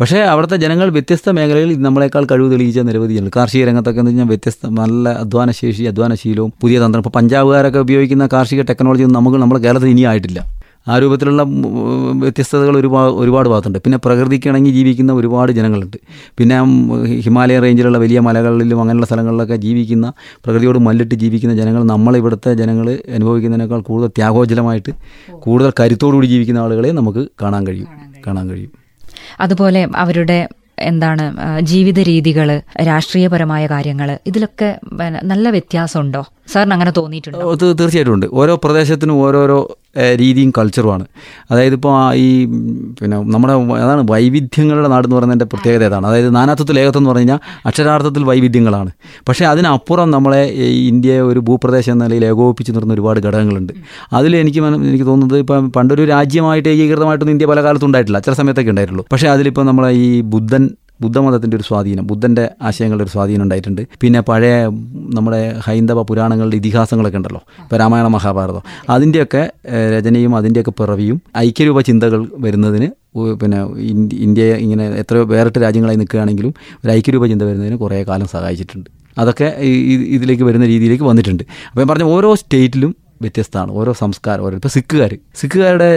പക്ഷേ 0.00 0.18
അവിടുത്തെ 0.18 0.56
ജനങ്ങൾ 0.56 0.90
വ്യത്യസ്ത 0.90 1.30
മേഖലയിൽ 1.30 1.82
നമ്മളെക്കാൾ 1.82 2.24
കഴിവ് 2.24 2.52
തെളിയിച്ച 2.52 2.78
നിരവധി 2.78 3.14
ജനങ്ങൾ 3.14 3.30
കാർഷിക 3.36 3.64
രംഗത്തൊക്കെ 3.64 4.00
എന്ന് 4.00 4.10
കഴിഞ്ഞാൽ 4.10 4.26
വ്യത്യസ്ത 4.26 4.68
നല്ല 4.68 5.08
അധ്വാനശേഷി 5.08 5.82
അധ്വാനശീലവും 5.82 6.52
പുതിയ 6.60 6.86
തന്ത്രം. 6.86 7.00
ഇപ്പോൾ 7.00 7.10
പഞ്ചാബുകാരൊക്കെ 7.10 7.78
ഉപയോഗിക്കുന്ന 7.78 8.28
കാർഷിക 8.32 8.62
ടെക്നോളജി 8.62 9.02
ഒന്നും 9.02 9.20
നമുക്ക് 9.20 9.38
നമ്മുടെ 9.38 9.60
കേരളത്തിൽ 9.60 9.88
ഇനി 9.88 10.00
ആയിട്ടില്ല. 10.00 10.61
ആ 10.86 10.98
രൂപത്തിലുള്ള 10.98 11.42
വ്യത്യസ്തതകൾ 12.22 12.76
ഒരുപാട് 12.78 13.10
ഒരുപാട് 13.22 13.48
ഭാഗത്തുണ്ട്. 13.48 13.78
പിന്നെ 13.84 13.98
പ്രകൃതിക്ക് 13.98 14.48
ഇണങ്ങി 14.48 14.70
ജീവിക്കുന്ന 14.70 15.12
ഒരുപാട് 15.12 15.52
ജനങ്ങളുണ്ട്. 15.52 15.96
പിന്നെ 16.38 16.56
ഹിമാലയ 17.24 17.58
റേഞ്ചിലുള്ള 17.58 17.98
വലിയ 17.98 18.20
മലകളിലും 18.20 18.80
അങ്ങനെയുള്ള 18.80 19.06
സ്ഥലങ്ങളിലൊക്കെ 19.06 19.56
ജീവിക്കുന്ന 19.56 20.12
പ്രകൃതിയോട് 20.44 20.78
മല്ലിട്ട് 20.78 21.14
ജീവിക്കുന്ന 21.14 21.54
ജനങ്ങൾ 21.54 21.84
നമ്മളിവിടുത്തെ 21.84 22.54
ജനങ്ങൾ 22.54 22.88
അനുഭവിക്കുന്നതിനേക്കാൾ 23.14 23.80
കൂടുതൽ 23.80 24.08
ത്യാഗോജ്ജലമായിട്ട് 24.08 24.94
കൂടുതൽ 25.46 25.72
കരുത്തോടുകൂടി 25.80 26.26
ജീവിക്കുന്ന 26.26 26.58
ആളുകളെ 26.58 26.90
നമുക്ക് 27.00 27.24
കാണാൻ 27.42 27.66
കഴിയും. 27.66 27.88
കാണാൻ 28.26 28.50
കഴിയും. 28.50 28.72
അതുപോലെ 29.40 29.88
അവരുടെ 29.96 30.48
എന്താണ് 30.78 31.24
ജീവിത 31.60 32.00
രീതികൾ 32.00 32.48
രാഷ്ട്രീയപരമായ 32.86 33.66
കാര്യങ്ങൾ 33.66 34.18
ഇതിലൊക്കെ 34.26 34.68
നല്ല 35.22 35.50
വ്യത്യാസമുണ്ടോ? 35.50 36.22
സാറിന് 36.52 36.72
അങ്ങനെ 36.72 36.92
തോന്നിയിട്ടുണ്ട്? 36.96 37.38
തീർച്ചയായിട്ടും 37.80 38.14
ഉണ്ട്. 38.14 38.26
ഓരോ 38.32 38.54
പ്രദേശത്തിനും 38.64 39.16
ഓരോരോ 39.24 39.58
രീതിയും 39.96 40.52
കൾച്ചറുമാണ് 40.58 41.04
അതായത് 41.50 41.74
ഇപ്പോൾ 41.74 42.14
ഈ 42.14 42.44
പിന്നെ 43.00 43.16
നമ്മുടെ 43.18 43.54
അതാണ് 43.54 44.06
വൈവിധ്യങ്ങളുടെ 44.10 44.88
നാട് 44.88 45.06
എന്ന് 45.06 45.16
പറയുന്നതിന്റെ 45.16 45.44
പ്രത്യേകത 45.44 45.84
ഏതാണ്? 45.84 46.06
അതായത് 46.06 46.36
നാനാത്വത്തിൽ 46.36 46.78
ഏകത്വം 46.78 47.00
എന്ന് 47.00 47.10
പറഞ്ഞു 47.10 47.20
കഴിഞ്ഞാൽ 47.20 47.38
അക്ഷരാർത്ഥത്തിൽ 47.66 48.24
വൈവിധ്യങ്ങളാണ്. 48.24 48.90
പക്ഷേ 49.28 49.44
അതിനപ്പുറം 49.44 50.10
നമ്മളെ 50.10 50.44
ഇന്ത്യയെ 50.68 51.20
ഒരു 51.20 51.40
ഭൂപ്രദേശം 51.40 51.92
എന്ന 51.92 52.04
നിലയിൽ 52.04 52.24
ഏകോപിപ്പിച്ച് 52.24 52.72
നിർന്ന 52.72 52.94
ഒരുപാട് 52.94 53.20
ഘടകങ്ങളുണ്ട്. 53.20 53.72
അതിൽ 54.12 54.36
എനിക്ക് 54.36 54.58
എനിക്ക് 54.58 55.04
തോന്നുന്നത് 55.04 55.38
ഇപ്പം 55.38 55.72
പണ്ടൊരു 55.72 56.04
രാജ്യമായിട്ട് 56.04 56.68
ഏകീകൃതമായിട്ടൊന്നും 56.68 57.34
ഇന്ത്യ 57.34 57.46
പല 57.46 57.62
കാലത്തും 57.62 57.86
ഉണ്ടായിട്ടില്ല. 57.86 58.18
ചില 58.18 58.32
സമയത്തൊക്കെ 58.32 58.70
ഉണ്ടായിട്ടുള്ളൂ. 58.70 59.04
പക്ഷേ 59.12 59.28
അതിലിപ്പോൾ 59.28 59.66
നമ്മളെ 59.66 59.90
ഈ 59.90 60.20
ബുദ്ധൻ 60.20 60.70
ബുദ്ധമതത്തിന്റെ 61.04 61.56
ഒരു 61.58 61.66
സ്വാധീനം 61.68 62.04
ബുദ്ധന്റെ 62.10 62.44
ആശയങ്ങളുടെ 62.68 63.04
ഒരു 63.06 63.12
സ്വാധീനം 63.14 63.44
ഉണ്ടായിട്ടുണ്ട്. 63.46 63.82
പിന്നെ 64.02 64.20
പഴയ 64.30 64.54
നമ്മുടെ 65.18 65.40
ഹൈന്ദവ 65.66 66.02
പുരാണങ്ങളുടെ 66.10 66.56
ഇതിഹാസങ്ങളൊക്കെ 66.62 67.18
ഉണ്ടല്ലോ 67.20 67.42
ഇപ്പോൾ 67.64 67.78
രാമായണ 67.82 68.08
മഹാഭാരതം. 68.16 68.64
അതിന്റെയൊക്കെ 68.94 69.42
രചനയും 69.94 70.32
അതിന്റെയൊക്കെ 70.40 70.74
പിറവിയും 70.80 71.18
ഐക്യരൂപ 71.46 71.80
ചിന്തകൾ 71.90 72.22
വരുന്നതിന് 72.46 72.88
പിന്നെ 73.40 73.58
ഇന്ത്യ 74.26 74.44
ഇങ്ങനെ 74.64 74.84
എത്രയോ 75.02 75.24
വേറിട്ട 75.34 75.58
രാജ്യങ്ങളായി 75.66 75.98
നിൽക്കുകയാണെങ്കിലും 76.02 76.52
ഒരു 76.82 76.90
ഐക്യരൂപ 76.98 77.24
ചിന്ത 77.32 77.42
വരുന്നതിന് 77.50 77.76
കുറേ 77.84 77.98
കാലം 78.10 78.28
സഹായിച്ചിട്ടുണ്ട്. 78.34 78.88
അതൊക്കെ 79.22 79.48
ഇതിലേക്ക് 80.16 80.44
വരുന്ന 80.48 80.66
രീതിയിലേക്ക് 80.72 81.06
വന്നിട്ടുണ്ട്. 81.10 81.42
അപ്പോൾ 81.70 81.80
ഞാൻ 81.82 81.88
പറഞ്ഞ 81.90 82.06
ഓരോ 82.16 82.30
സ്റ്റേറ്റിലും 82.42 82.92
വ്യത്യസ്തമാണ് 83.24 83.70
ഓരോ 83.80 83.92
സംസ്കാരം 84.00 84.42
ഓരോ 84.46 84.54
ഇപ്പോൾ 84.58 84.72
സിഖുകാർ 84.76 85.12
സിഖുകാരുടെ 85.40 85.90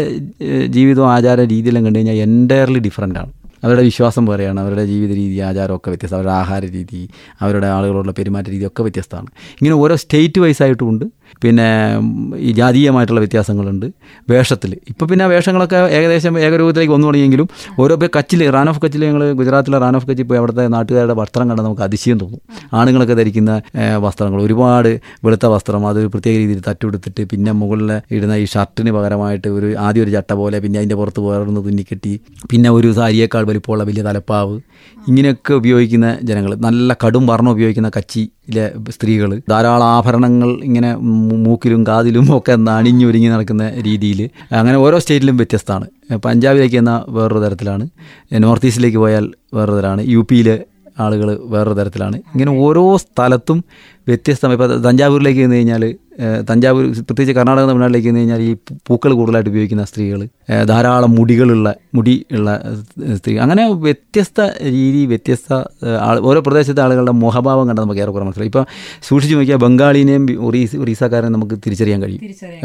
ജീവിതവും 0.76 1.08
ആചാര 1.14 1.40
രീതിയെല്ലാം 1.54 1.84
കണ്ടു 1.86 2.00
കഴിഞ്ഞാൽ 2.00 2.18
എന്റയർലി 2.28 2.82
ഡിഫറന്റ് 2.88 3.20
ആണ് 3.22 3.32
അവരുടെ 3.66 3.84
വിശ്വാസം 3.84 4.26
പോലെയാണ് 4.26 4.60
അവരുടെ 4.60 4.86
ജീവിത 4.86 5.10
രീതി 5.10 5.38
ആചാരമൊക്കെ 5.40 5.90
വ്യത്യസ്തം 5.90 6.18
അവരുടെ 6.18 6.34
ആഹാര 6.34 6.66
രീതി 6.66 7.10
അവരുടെ 7.42 7.68
ആളുകളോടുള്ള 7.68 8.12
പെരുമാറ്റ 8.12 8.50
രീതി 8.50 8.66
ഒക്കെ 8.66 8.84
വ്യത്യസ്തമാണ്. 8.84 9.30
ഇങ്ങനെ 9.54 9.76
ഓരോ 9.76 9.96
സ്റ്റേറ്റ് 9.96 10.40
വൈസ് 10.40 10.64
ആയിട്ടുമുണ്ട്. 10.64 11.06
പിന്നെ 11.44 11.68
ഈ 12.48 12.52
ജാതീയമായിട്ടുള്ള 12.60 13.22
വ്യത്യാസങ്ങളുണ്ട്. 13.24 13.88
വേഷത്തിൽ. 14.32 14.72
ഇപ്പോൾ 14.92 15.06
പിന്നെ 15.10 15.24
ആ 15.26 15.30
വേഷങ്ങളൊക്കെ 15.34 15.80
ഏകദേശം 15.98 16.34
ഏകരൂപത്തിലേക്ക് 16.46 16.94
വന്നു 16.94 17.08
തുടങ്ങിയെങ്കിലും 17.08 17.48
ഓരോ 17.82 17.96
പേ 18.02 18.08
കച്ചിൽ 18.18 18.42
റാൻ 18.56 18.70
ഓഫ് 18.72 18.82
കച്ചിൽ 18.84 19.02
ഞങ്ങൾ 19.10 19.24
ഗുജറാത്തിലെ 19.40 19.80
റാൻ 19.86 19.96
ഓഫ് 20.00 20.08
കച്ചിൽ 20.10 20.28
പോയി 20.30 20.40
അവിടുത്തെ 20.42 20.66
നാട്ടുകാരുടെ 20.76 21.16
വസ്ത്രം 21.22 21.46
കണ്ടാൽ 21.50 21.66
നമുക്ക് 21.68 21.84
അതിശയം 21.88 22.18
തോന്നും. 22.24 22.42
ആണുങ്ങളൊക്കെ 22.80 23.18
ധരിക്കുന്ന 23.22 23.52
വസ്ത്രങ്ങൾ. 24.06 24.40
ഒരുപാട് 24.48 24.92
വെളുത്ത 25.26 25.46
വസ്ത്രം 25.56 25.86
അത് 25.92 26.00
പ്രത്യേക 26.16 26.36
രീതിയിൽ 26.44 26.62
തട്ടുകൊടുത്തിട്ട് 26.70 27.24
പിന്നെ 27.34 27.52
മുകളിൽ 27.62 27.92
ഇടുന്ന 28.18 28.36
ഈ 28.44 28.46
ഷർട്ടിന് 28.54 28.94
പകരമായിട്ട് 28.98 29.48
ഒരു 29.58 29.70
ആദ്യം 29.86 30.04
ഒരു 30.06 30.12
ചട്ട 30.18 30.34
പോലെ 30.42 30.60
പിന്നെ 30.66 30.80
അതിന്റെ 30.82 30.98
പുറത്ത് 31.02 31.22
വേറൊന്ന് 31.28 31.64
തുന്നിക്കെട്ടി. 31.68 32.14
പിന്നെ 32.52 32.70
ഒരു 32.78 32.92
സാരിയേക്കാൾ 33.00 33.44
വലിപ്പമുള്ള 33.52 33.84
വലിയ 33.92 34.04
തലപ്പാവ്. 34.10 34.56
ഇങ്ങനെയൊക്കെ 35.10 35.54
ഉപയോഗിക്കുന്ന 35.62 36.08
ജനങ്ങൾ 36.30 36.52
നല്ല 36.68 36.96
കടും 37.04 37.24
വർണം 37.32 37.52
ഉപയോഗിക്കുന്ന 37.56 37.90
കച്ചിയിലെ 37.98 38.66
സ്ത്രീകൾ 38.96 39.32
ധാരാളം 39.52 39.88
ആഭരണങ്ങൾ 39.98 40.50
ഇങ്ങനെ 40.68 40.90
മൂക്കിലും 41.34 41.88
കാതിലും 41.88 42.38
ഒക്കെ 42.38 42.56
നണിഞ്ഞൊരുങ്ങി 42.56 43.28
നടക്കുന്ന 43.28 43.70
രീതിയിൽ 43.82 44.30
അങ്ങനെ 44.52 44.78
ഓരോ 44.78 45.00
സ്റ്റേറ്റിലും 45.00 45.38
വ്യത്യസ്തമാണ്. 45.38 45.88
പഞ്ചാബിലേക്ക് 46.16 46.76
എന്നാൽ 46.76 47.12
വേറൊരു 47.12 47.40
തരത്തിലാണ്. 47.40 47.90
നോർത്ത് 48.34 48.66
ഈസ്റ്റിലേക്ക് 48.66 48.98
പോയാൽ 48.98 49.32
വേറൊരു 49.54 49.78
തരമാണ് 49.78 50.04
യു 50.08 50.28
പിയിലെ 50.32 50.64
ആളുകൾ 51.00 51.40
വേറൊരു 51.44 51.76
തരത്തിലാണ്. 51.76 52.16
ഇങ്ങനെ 52.16 52.52
ഓരോ 52.52 52.98
സ്ഥലത്തും 52.98 53.64
വ്യത്യസ്തമായി 54.08 54.56
ഇപ്പോൾ 54.56 54.82
തഞ്ചാവൂരിലേക്ക് 54.82 55.40
ചെന്ന് 55.40 55.56
കഴിഞ്ഞാൽ 55.56 55.96
തഞ്ചാവൂർ 56.50 56.84
പ്രത്യേകിച്ച് 56.86 57.34
കർണാടക 57.34 57.66
തമിഴ്നാട്ടിലേക്ക് 57.66 58.08
ചെന്ന് 58.08 58.20
കഴിഞ്ഞാൽ 58.20 58.42
ഈ 58.42 58.54
പൂക്കൾ 58.88 59.14
കൂടുതലായിട്ട് 59.14 59.50
ഉപയോഗിക്കുന്ന 59.50 59.84
സ്ത്രീകൾ 59.84 60.28
ധാരാളം 60.66 61.12
മുടികളുള്ള 61.16 61.74
മുടി 61.96 62.26
ഉള്ള 62.32 62.62
സ്ത്രീ 63.16 63.38
അങ്ങനെ 63.38 63.72
വ്യത്യസ്ത 63.72 64.42
രീതി 64.64 65.06
വ്യത്യസ്ത 65.06 65.54
ആൾ 66.02 66.20
ഓരോ 66.20 66.42
പ്രദേശത്തെ 66.42 66.82
ആളുകളുടെ 66.82 67.12
മുഖഭാവം 67.12 67.68
കണ്ടാൽ 67.68 67.84
നമുക്ക് 67.84 68.02
ഏറെക്കുറെ 68.02 68.26
മനസ്സിലായി 68.26 68.48
ഇപ്പോൾ 68.48 68.66
സൂക്ഷിച്ച് 69.08 69.38
നോക്കിയാൽ 69.38 69.58
ബംഗാളിനെയും 69.58 70.46
ഒറീസ് 70.46 70.76
ഒറീസക്കാരെയും 70.76 71.34
നമുക്ക് 71.34 71.56
തിരിച്ചറിയാൻ 71.56 72.02
കഴിയും. 72.02 72.22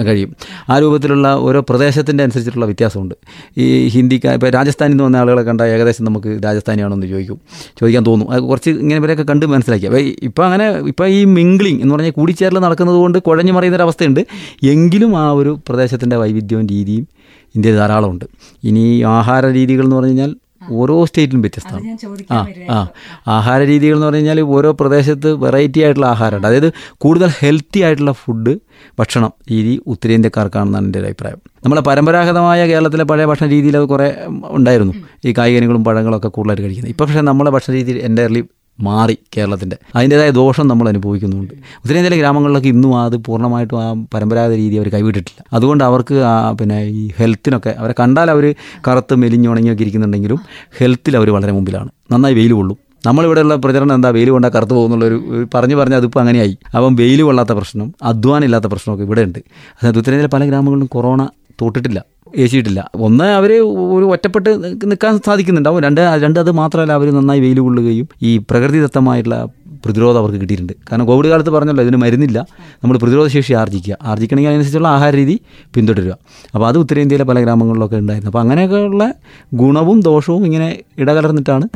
കഴിയും. 0.07 0.37
ആ 0.69 0.79
രൂപത്തിലുള്ള 0.79 1.35
ഓരോ 1.35 1.61
പ്രദേശത്തിന്റെ 1.61 2.25
അനുസരിച്ചിട്ടുള്ള 2.25 2.65
വ്യത്യാസമുണ്ട്. 2.65 3.15
ഈ 3.59 3.89
ഹിന്ദിക്കാർ 3.89 4.35
ഇപ്പോൾ 4.35 4.51
രാജസ്ഥാനിൽ 4.51 4.93
നിന്ന് 4.93 5.05
വന്ന 5.05 5.17
ആളുകളെ 5.17 5.43
കണ്ടാൽ 5.43 5.67
ഏകദേശം 5.67 6.05
നമുക്ക് 6.05 6.41
രാജസ്ഥാനിയാണോ 6.45 6.95
എന്ന് 6.95 7.07
ചോദിക്കും. 7.07 7.41
ചോദിക്കാൻ 7.81 8.07
തോന്നും. 8.07 8.31
അത് 8.31 8.41
കുറച്ച് 8.41 8.71
ഇങ്ങനെ 8.71 8.97
ഇവരെയൊക്കെ 8.97 9.25
കണ്ട് 9.25 9.47
മനസ്സിലാക്കി 9.47 9.87
അപ്പോൾ 9.87 9.99
ഇപ്പോൾ 9.99 10.45
അങ്ങനെ 10.45 10.71
ഇപ്പോൾ 10.71 11.07
ഈ 11.07 11.25
മിംഗ്ലിംഗ് 11.35 11.83
എന്ന് 11.83 11.95
പറഞ്ഞാൽ 11.95 12.11
കൂടിച്ചേരൽ 12.11 12.59
നടക്കുന്നത് 12.59 12.97
കൊണ്ട് 12.97 13.19
കുഴഞ്ഞു 13.19 13.53
മറിയുന്നൊരവസ്ഥയുണ്ട് 13.53 14.21
എങ്കിലും 14.63 15.17
ആ 15.19 15.31
ഒരു 15.31 15.59
പ്രദേശത്തിന്റെ 15.69 16.17
വൈവിധ്യവും 16.17 16.67
രീതിയും 16.67 17.09
ഇന്ത്യയിൽ 17.55 17.77
ധാരാളമുണ്ട്. 17.77 18.25
ഇനി 18.65 19.03
ആഹാര 19.03 19.47
രീതികൾ 19.47 19.85
എന്ന് 19.85 19.97
പറഞ്ഞു 19.97 20.09
കഴിഞ്ഞാൽ 20.09 20.37
ഓരോ 20.71 21.05
സ്റ്റേറ്റിലും 21.05 21.41
വ്യത്യസ്തമാണ്. 21.43 22.33
ആ 22.33 22.47
ആ. 22.71 22.89
ആഹാര 23.27 23.61
രീതികൾ 23.63 23.95
എന്ന് 23.95 24.07
പറഞ്ഞു 24.07 24.17
കഴിഞ്ഞാൽ 24.17 24.41
ഓരോ 24.41 24.73
പ്രദേശത്ത് 24.73 25.33
വെറൈറ്റി 25.33 25.81
ആയിട്ടുള്ള 25.81 26.07
ആഹാരമുണ്ട്. 26.07 26.47
അതായത് 26.47 26.73
കൂടുതൽ 26.99 27.29
ഹെൽത്തി 27.39 27.81
ആയിട്ടുള്ള 27.81 28.13
ഫുഡ് 28.13 28.57
ഭക്ഷണം 28.99 29.33
രീതി 29.51 29.81
ഉത്തരേന്ത്യക്കാർക്കാണെന്നാണ് 29.87 30.85
എന്റെ 30.85 30.99
ഒരു 30.99 31.07
അഭിപ്രായം. 31.07 31.39
നമ്മളെ 31.65 31.81
പരമ്പരാഗതമായ 31.81 32.67
കേരളത്തിലെ 32.67 33.05
പഴയ 33.05 33.25
ഭക്ഷണ 33.25 33.47
രീതിയിൽ 33.47 33.77
അത് 33.77 33.85
കുറേ 33.85 34.17
ഉണ്ടായിരുന്നു. 34.45 34.93
ഈ 35.25 35.35
കായികനികളും 35.39 35.85
പഴങ്ങളൊക്കെ 35.85 36.29
കൂടുതലായിട്ട് 36.29 36.63
കഴിക്കുന്നത്. 36.63 36.93
ഇപ്പോൾ 36.93 37.05
പക്ഷേ 37.05 37.21
നമ്മളെ 37.21 37.51
ഭക്ഷണ 37.51 37.73
രീതി 37.73 38.01
എന്റയർലി 38.03 38.45
മാറി 38.81 39.19
കേരളത്തിന്റെ 39.37 39.77
അതിന്റേതായ 39.97 40.31
ദോഷം 40.31 40.69
നമ്മൾ 40.69 40.89
അനുഭവിക്കുന്നുണ്ട്. 40.89 41.55
ഉത്തരേന്ത്യയിലെ 41.85 42.19
ഗ്രാമങ്ങളിലൊക്കെ 42.19 42.69
ഇന്നും 42.69 42.93
അത് 43.03 43.17
പൂർണമായിട്ടും 43.17 43.83
ആ 43.83 43.87
പരമ്പരാഗത 44.15 44.55
രീതി 44.55 44.75
അവർ 44.75 44.89
കൈവിട്ടിട്ടില്ല. 44.89 45.45
അതുകൊണ്ട് 45.53 45.85
അവർക്ക് 45.85 46.17
പിന്നെ 46.61 46.79
ഈ 46.85 47.11
ഹെൽത്തിനൊക്കെ 47.17 47.75
അവരെ 47.79 47.95
കണ്ടാൽ 48.01 48.31
അവർ 48.31 48.55
കറുത്ത് 48.89 49.15
മെലിഞ്ഞുണങ്ങിയൊക്കെ 49.15 49.83
ഇരിക്കുന്നുണ്ടെങ്കിലും 49.83 50.41
ഹെൽത്തിൽ 50.79 51.17
അവർ 51.17 51.31
വളരെ 51.31 51.53
മുമ്പിലാണ്. 51.53 51.91
നന്നായി 52.13 52.35
വെയിൽ 52.35 52.53
കൊള്ളും. 52.53 52.79
നമ്മളിവിടെയുള്ള 53.07 53.55
പ്രചരണം 53.57 53.95
എന്താ? 53.95 54.09
വെയിൽ 54.09 54.31
കൊണ്ടാൽ 54.31 54.51
കറുത്ത് 54.51 54.75
പോകുന്നുള്ളൊരു 54.75 55.47
പറഞ്ഞു 55.55 55.77
പറഞ്ഞ് 55.77 55.97
അതിപ്പോൾ 55.97 56.21
അങ്ങനെയായി. 56.21 56.59
അപ്പം 56.77 56.95
വെയിൽ 56.95 57.23
കൊള്ളാത്ത 57.23 57.53
പ്രശ്നം 57.53 57.95
അധ്വാനം 58.03 58.45
ഇല്ലാത്ത 58.45 58.65
പ്രശ്നമൊക്കെ 58.65 59.05
ഇവിടെ 59.05 59.23
ഉണ്ട് 59.23 59.39
അതായത് 59.79 59.99
ഉത്തരേന്ത്യയിലെ 59.99 60.33
പല 60.37 60.45
ഗ്രാമങ്ങളിലും 60.45 60.87
കൊറോണ 60.87 61.23
തൊട്ടിട്ടില്ല 61.61 62.03
ഏശിയിട്ടില്ല. 62.37 62.91
ഒന്ന് 62.95 63.25
അവർ 63.25 63.53
ഒരു 63.95 64.05
ഒറ്റപ്പെട്ട് 64.05 64.51
നിൽക്കാൻ 64.91 65.19
സാധിക്കുന്നുണ്ടാവും. 65.19 65.83
രണ്ട് 65.83 66.01
രണ്ട് 66.01 66.39
അത് 66.41 66.51
മാത്രമല്ല 66.51 66.93
അവർ 66.93 67.15
നന്നായി 67.15 67.41
വെയിൽ 67.41 67.61
കൊള്ളുകയും 67.61 68.09
ഈ 68.23 68.39
പ്രകൃതിദത്തമായിട്ടുള്ള 68.39 69.49
പ്രതിരോധം 69.85 70.19
അവർക്ക് 70.19 70.41
കിട്ടിയിട്ടുണ്ട്. 70.41 70.73
കാരണം 70.73 71.07
കോവിഡ് 71.07 71.29
കാലത്ത് 71.29 71.51
പറഞ്ഞല്ലോ 71.51 71.83
ഇതിന് 71.85 71.97
മരുന്നില്ല. 71.97 72.47
നമ്മൾ 72.83 72.97
പ്രതിരോധശേഷി 72.99 73.53
ആർജിക്കുക. 73.53 73.97
ആർജിക്കണമെങ്കിൽ 74.03 74.51
അതിനനുസരിച്ചുള്ള 74.51 74.89
ആഹാര 74.89 75.15
രീതി 75.15 75.41
പിന്തുടരുക. 75.75 76.17
അപ്പോൾ 76.55 76.67
അത് 76.69 76.79
ഉത്തരേന്ത്യയിലെ 76.79 77.25
പല 77.25 77.41
ഗ്രാമങ്ങളിലൊക്കെ 77.41 77.97
ഉണ്ടായിരുന്നു. 77.97 78.31
അപ്പോൾ 78.31 78.39
അങ്ങനെയൊക്കെയുള്ള 78.39 79.13
ഗുണവും 79.55 80.01
ദോഷവും 80.01 80.45
ഇങ്ങനെ 80.45 80.81
ഇടകലർന്നിട്ടാണ് 80.99 81.69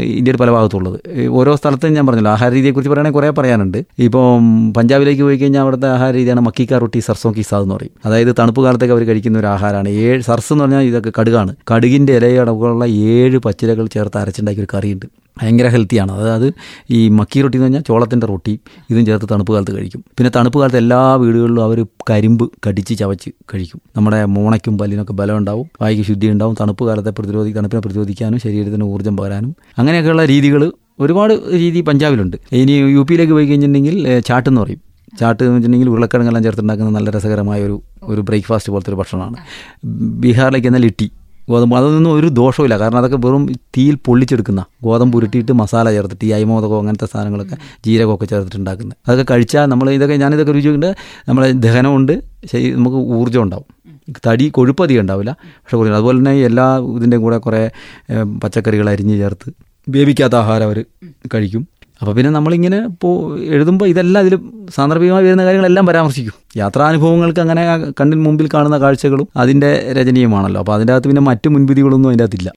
ഇന്ത്യയുടെ 0.00 0.38
പല 0.38 0.50
ഭാഗത്തുള്ളത്. 0.50 1.28
ഓരോ 1.28 1.56
സ്ഥലത്തും 1.56 1.92
ഞാൻ 1.92 2.06
പറഞ്ഞല്ലോ 2.06 2.30
ആഹാര 2.30 2.52
രീതിയെക്കുറിച്ച് 2.52 2.90
പറയുകയാണെങ്കിൽ 2.90 3.18
കുറേ 3.18 3.30
പറയാനുണ്ട്. 3.30 3.84
ഇപ്പം 3.98 4.72
പഞ്ചാബിലേക്ക് 4.72 5.22
പോയി 5.22 5.36
കഴിഞ്ഞാൽ 5.36 5.60
അവിടുത്തെ 5.60 5.88
ആഹാര 5.88 6.14
രീതിയാണ് 6.14 6.40
മക്കിക്ക 6.40 6.74
റൊട്ടി 6.74 6.98
സർസോ 6.98 7.32
കിസാദ് 7.32 7.62
എന്ന് 7.62 7.74
പറയും. 7.74 7.90
അതായത് 8.04 8.34
തണുപ്പ് 8.38 8.64
കാലത്തേക്ക് 8.64 8.94
അവർ 8.94 9.06
കഴിക്കുന്ന 9.06 9.38
ഒരു 9.38 9.46
ആഹാരമാണ്. 9.46 9.88
ഏഴ് 9.88 10.22
സർസ് 10.22 10.52
എന്ന് 10.52 10.64
പറഞ്ഞാൽ 10.64 10.80
ഇതൊക്കെ 10.80 11.12
കടുകാണ്. 11.20 11.54
കടുകിന്റെ 11.74 12.16
ഇലയടക്കമുള്ള 12.16 12.84
ഏഴ് 12.84 13.38
പച്ചിലകൾ 13.38 13.86
ചേർത്ത് 13.86 14.18
അരച്ചുണ്ടാക്കിയ 14.18 14.64
ഒരു 14.64 14.76
കറിയുണ്ട്. 14.76 15.23
ഭയങ്കര 15.36 15.68
ഹെൽത്തിയാണ് 15.74 16.12
അതായത് 16.12 16.48
ഈ 16.96 16.98
മക്കി 17.18 17.38
റൊട്ടി 17.44 17.56
എന്ന് 17.58 17.66
പറഞ്ഞാൽ 17.66 17.84
ചോളത്തിന്റെ 17.88 18.26
റൊട്ടി 18.32 18.52
ഇതും 18.90 19.06
ചേർത്ത് 19.08 19.26
തണുപ്പ് 19.32 19.52
കാലത്ത് 19.54 19.72
കഴിക്കും. 19.76 20.00
പിന്നെ 20.16 20.30
തണുപ്പ് 20.36 20.58
കാലത്ത് 20.60 20.78
എല്ലാ 20.82 21.00
വീടുകളിലും 21.22 21.62
അവർ 21.64 21.78
കരിമ്പ് 22.10 22.44
കടിച്ച് 22.66 22.94
ചവച്ച് 23.00 23.30
കഴിക്കും. 23.52 23.80
നമ്മുടെ 23.96 24.20
മോണയ്ക്കും 24.36 24.78
പല്ലിനൊക്കെ 24.78 25.12
ബലം 25.12 25.38
ഉണ്ടാവും 25.40 25.66
വായിക്ക് 25.82 26.04
ശുദ്ധി 26.10 26.28
ഉണ്ടാവും 26.34 26.56
തണുപ്പ് 26.60 26.84
കാലത്തെ 26.88 27.12
പ്രതിരോധി 27.18 27.52
തണുപ്പിനെ 27.58 27.82
പ്രതിരോധിക്കാനും 27.86 28.40
ശരീരത്തിന് 28.46 28.84
ഊർജം 28.94 29.16
പകരാനും. 29.16 29.52
അങ്ങനെയൊക്കെയുള്ള 29.78 30.24
രീതികൾ 30.34 30.64
ഒരുപാട് 31.04 31.34
രീതി 31.62 31.80
പഞ്ചാബിലുണ്ട്. 31.90 32.36
ഇനി 32.62 32.74
യു 32.96 33.04
പിയിലേക്ക് 33.08 33.32
പോയി 33.32 33.46
കഴിഞ്ഞിട്ടുണ്ടെങ്കിൽ 33.46 33.96
ചാട്ടെന്ന് 34.28 34.60
പറയും. 34.60 34.80
ചാട്ട് 35.20 35.40
എന്ന് 35.42 35.54
വെച്ചിട്ടുണ്ടെങ്കിൽ 35.54 35.90
ഉരുളക്കിഴങ്ങെല്ലാം 35.94 36.42
ചേർത്തുണ്ടാക്കുന്ന 36.44 36.92
നല്ല 36.98 37.10
രസകരമായ 37.16 37.60
ഒരു 37.68 37.76
ഒരു 38.12 38.20
ബ്രേക്ക്ഫാസ്റ്റ് 38.28 38.70
പോലത്തെ 38.72 38.90
ഒരു 38.92 38.98
ഭക്ഷണമാണ്. 39.00 39.36
ബീഹാറിലേക്ക് 40.22 40.68
എന്നാൽ 40.70 40.82
ലിട്ടി 40.86 41.06
ഗോതമ്പ്. 41.50 41.74
അതൊന്നും 41.78 42.12
ഒരു 42.18 42.28
ദോഷമില്ല 42.40 42.74
കാരണം 42.82 42.98
അതൊക്കെ 43.00 43.18
വെറും 43.26 43.42
തീയിൽ 43.76 43.96
പൊള്ളിച്ചെടുക്കുന്ന 44.06 44.62
ഗോതമ്പ് 44.86 45.16
ഉരുട്ടിയിട്ട് 45.18 45.52
മസാല 45.62 45.90
ചേർത്തിട്ട് 45.96 46.24
ഈ 46.28 46.32
അയമോദകോ 46.38 46.78
അങ്ങനത്തെ 46.82 47.08
സാധനങ്ങളൊക്കെ 47.12 47.56
ജീരകമൊക്കെ 47.86 48.26
ചേർത്തിട്ടുണ്ടാക്കുന്നത്. 48.32 48.98
അതൊക്കെ 49.06 49.26
കഴിച്ചാൽ 49.32 49.66
നമ്മൾ 49.72 49.88
ഇതൊക്കെ 49.98 50.16
ഞാനിതൊക്കെ 50.24 50.54
രുചിയുണ്ട് 50.58 50.88
നമ്മളെ 51.28 51.50
ദഹനമുണ്ട്. 51.66 52.14
ശരി 52.52 52.66
നമുക്ക് 52.78 52.96
ഊർജം 53.20 53.42
ഉണ്ടാവും. 53.46 53.68
തടി 54.26 54.46
കൊഴുപ്പധികം 54.56 55.02
ഉണ്ടാവില്ല. 55.04 55.32
പക്ഷെ 55.60 55.76
കുറച്ച് 55.76 55.94
അതുപോലെ 55.98 56.18
തന്നെ 56.18 56.32
എല്ലാ 56.48 56.66
ഇതിന്റെയും 56.96 57.22
കൂടെ 57.26 57.38
കുറേ 57.46 57.60
പച്ചക്കറികൾ 58.42 58.88
അരിഞ്ഞ് 58.94 59.16
ചേർത്ത് 59.22 59.48
വേവിക്കാത്ത 59.94 60.34
ആഹാരം 60.42 60.66
അവർ 60.68 60.78
കഴിക്കും. 61.34 61.62
അപ്പോൾ 62.00 62.12
പിന്നെ 62.12 62.30
നമ്മളിങ്ങനെ 62.30 62.78
ഇപ്പോൾ 62.78 63.40
എഴുതുമ്പോൾ 63.40 63.88
ഇതെല്ലാം 63.88 64.20
അതിലും 64.22 64.68
സാന്ദർഭികമായി 64.74 65.24
വരുന്ന 65.24 65.44
കാര്യങ്ങളെല്ലാം 65.44 65.86
പരാമർശിക്കും. 65.86 66.34
യാത്രാനുഭവങ്ങൾക്ക് 66.56 67.40
അങ്ങനെ 67.40 67.62
കണ്ണിന് 68.00 68.24
മുമ്പിൽ 68.24 68.48
കാണുന്ന 68.54 68.78
കാഴ്ചകളും 68.78 69.28
അതിന്റെ 69.36 69.70
രചനീയമാണല്ലോ. 69.98 70.58
അപ്പോൾ 70.60 70.74
അതിന്റെ 70.74 70.92
അകത്ത് 70.92 71.08
പിന്നെ 71.08 71.22
മറ്റു 71.22 71.48
മുൻവിധികളൊന്നും 71.48 72.08
അതിന്റെ 72.08 72.24
അകത്തില്ല 72.24 72.52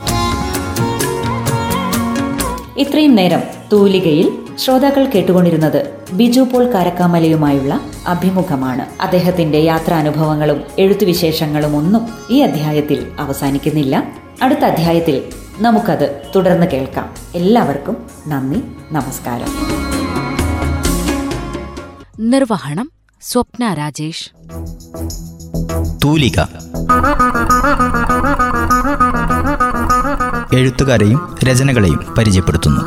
ഇത്രയും 2.80 3.16
നേരം 3.16 3.40
തൂലികയിൽ 3.72 4.28
ശ്രോതാക്കൾ 4.58 5.06
കേട്ടുകൊണ്ടിരുന്നത് 5.06 5.80
ബിജു 6.14 6.42
പോൾ 6.42 6.64
കാരക്കാമലയുമായുള്ള 6.72 7.82
അഭിമുഖമാണ്. 8.08 8.86
അദ്ദേഹത്തിന്റെ 9.02 9.58
യാത്രാനുഭവങ്ങളും 9.58 10.60
എഴുത്തുവിശേഷങ്ങളും 10.80 11.78
ഒന്നും 11.78 12.04
ഈ 12.32 12.40
അധ്യായത്തിൽ 12.40 13.06
അവസാനിക്കുന്നില്ല. 13.20 14.04
അടുത്ത 14.42 14.64
അധ്യായത്തിൽ 14.66 15.22
നമുക്കത് 15.60 16.32
തുടർന്ന് 16.36 16.68
കേൾക്കാം. 16.68 17.14
എല്ലാവർക്കും 17.36 17.98
നന്ദി 18.28 18.64
നമസ്കാരം. 18.92 19.50
നിർവഹണം 22.20 22.92
സ്വപ്ന 23.22 23.74
രാജേഷ്. 23.74 24.30
തൂലിക. 26.04 26.40
എഴുത്തുകാരെയും 30.54 31.36
രചനകളെയും 31.44 32.14
പരിചയപ്പെടുത്തുന്നു. 32.18 32.82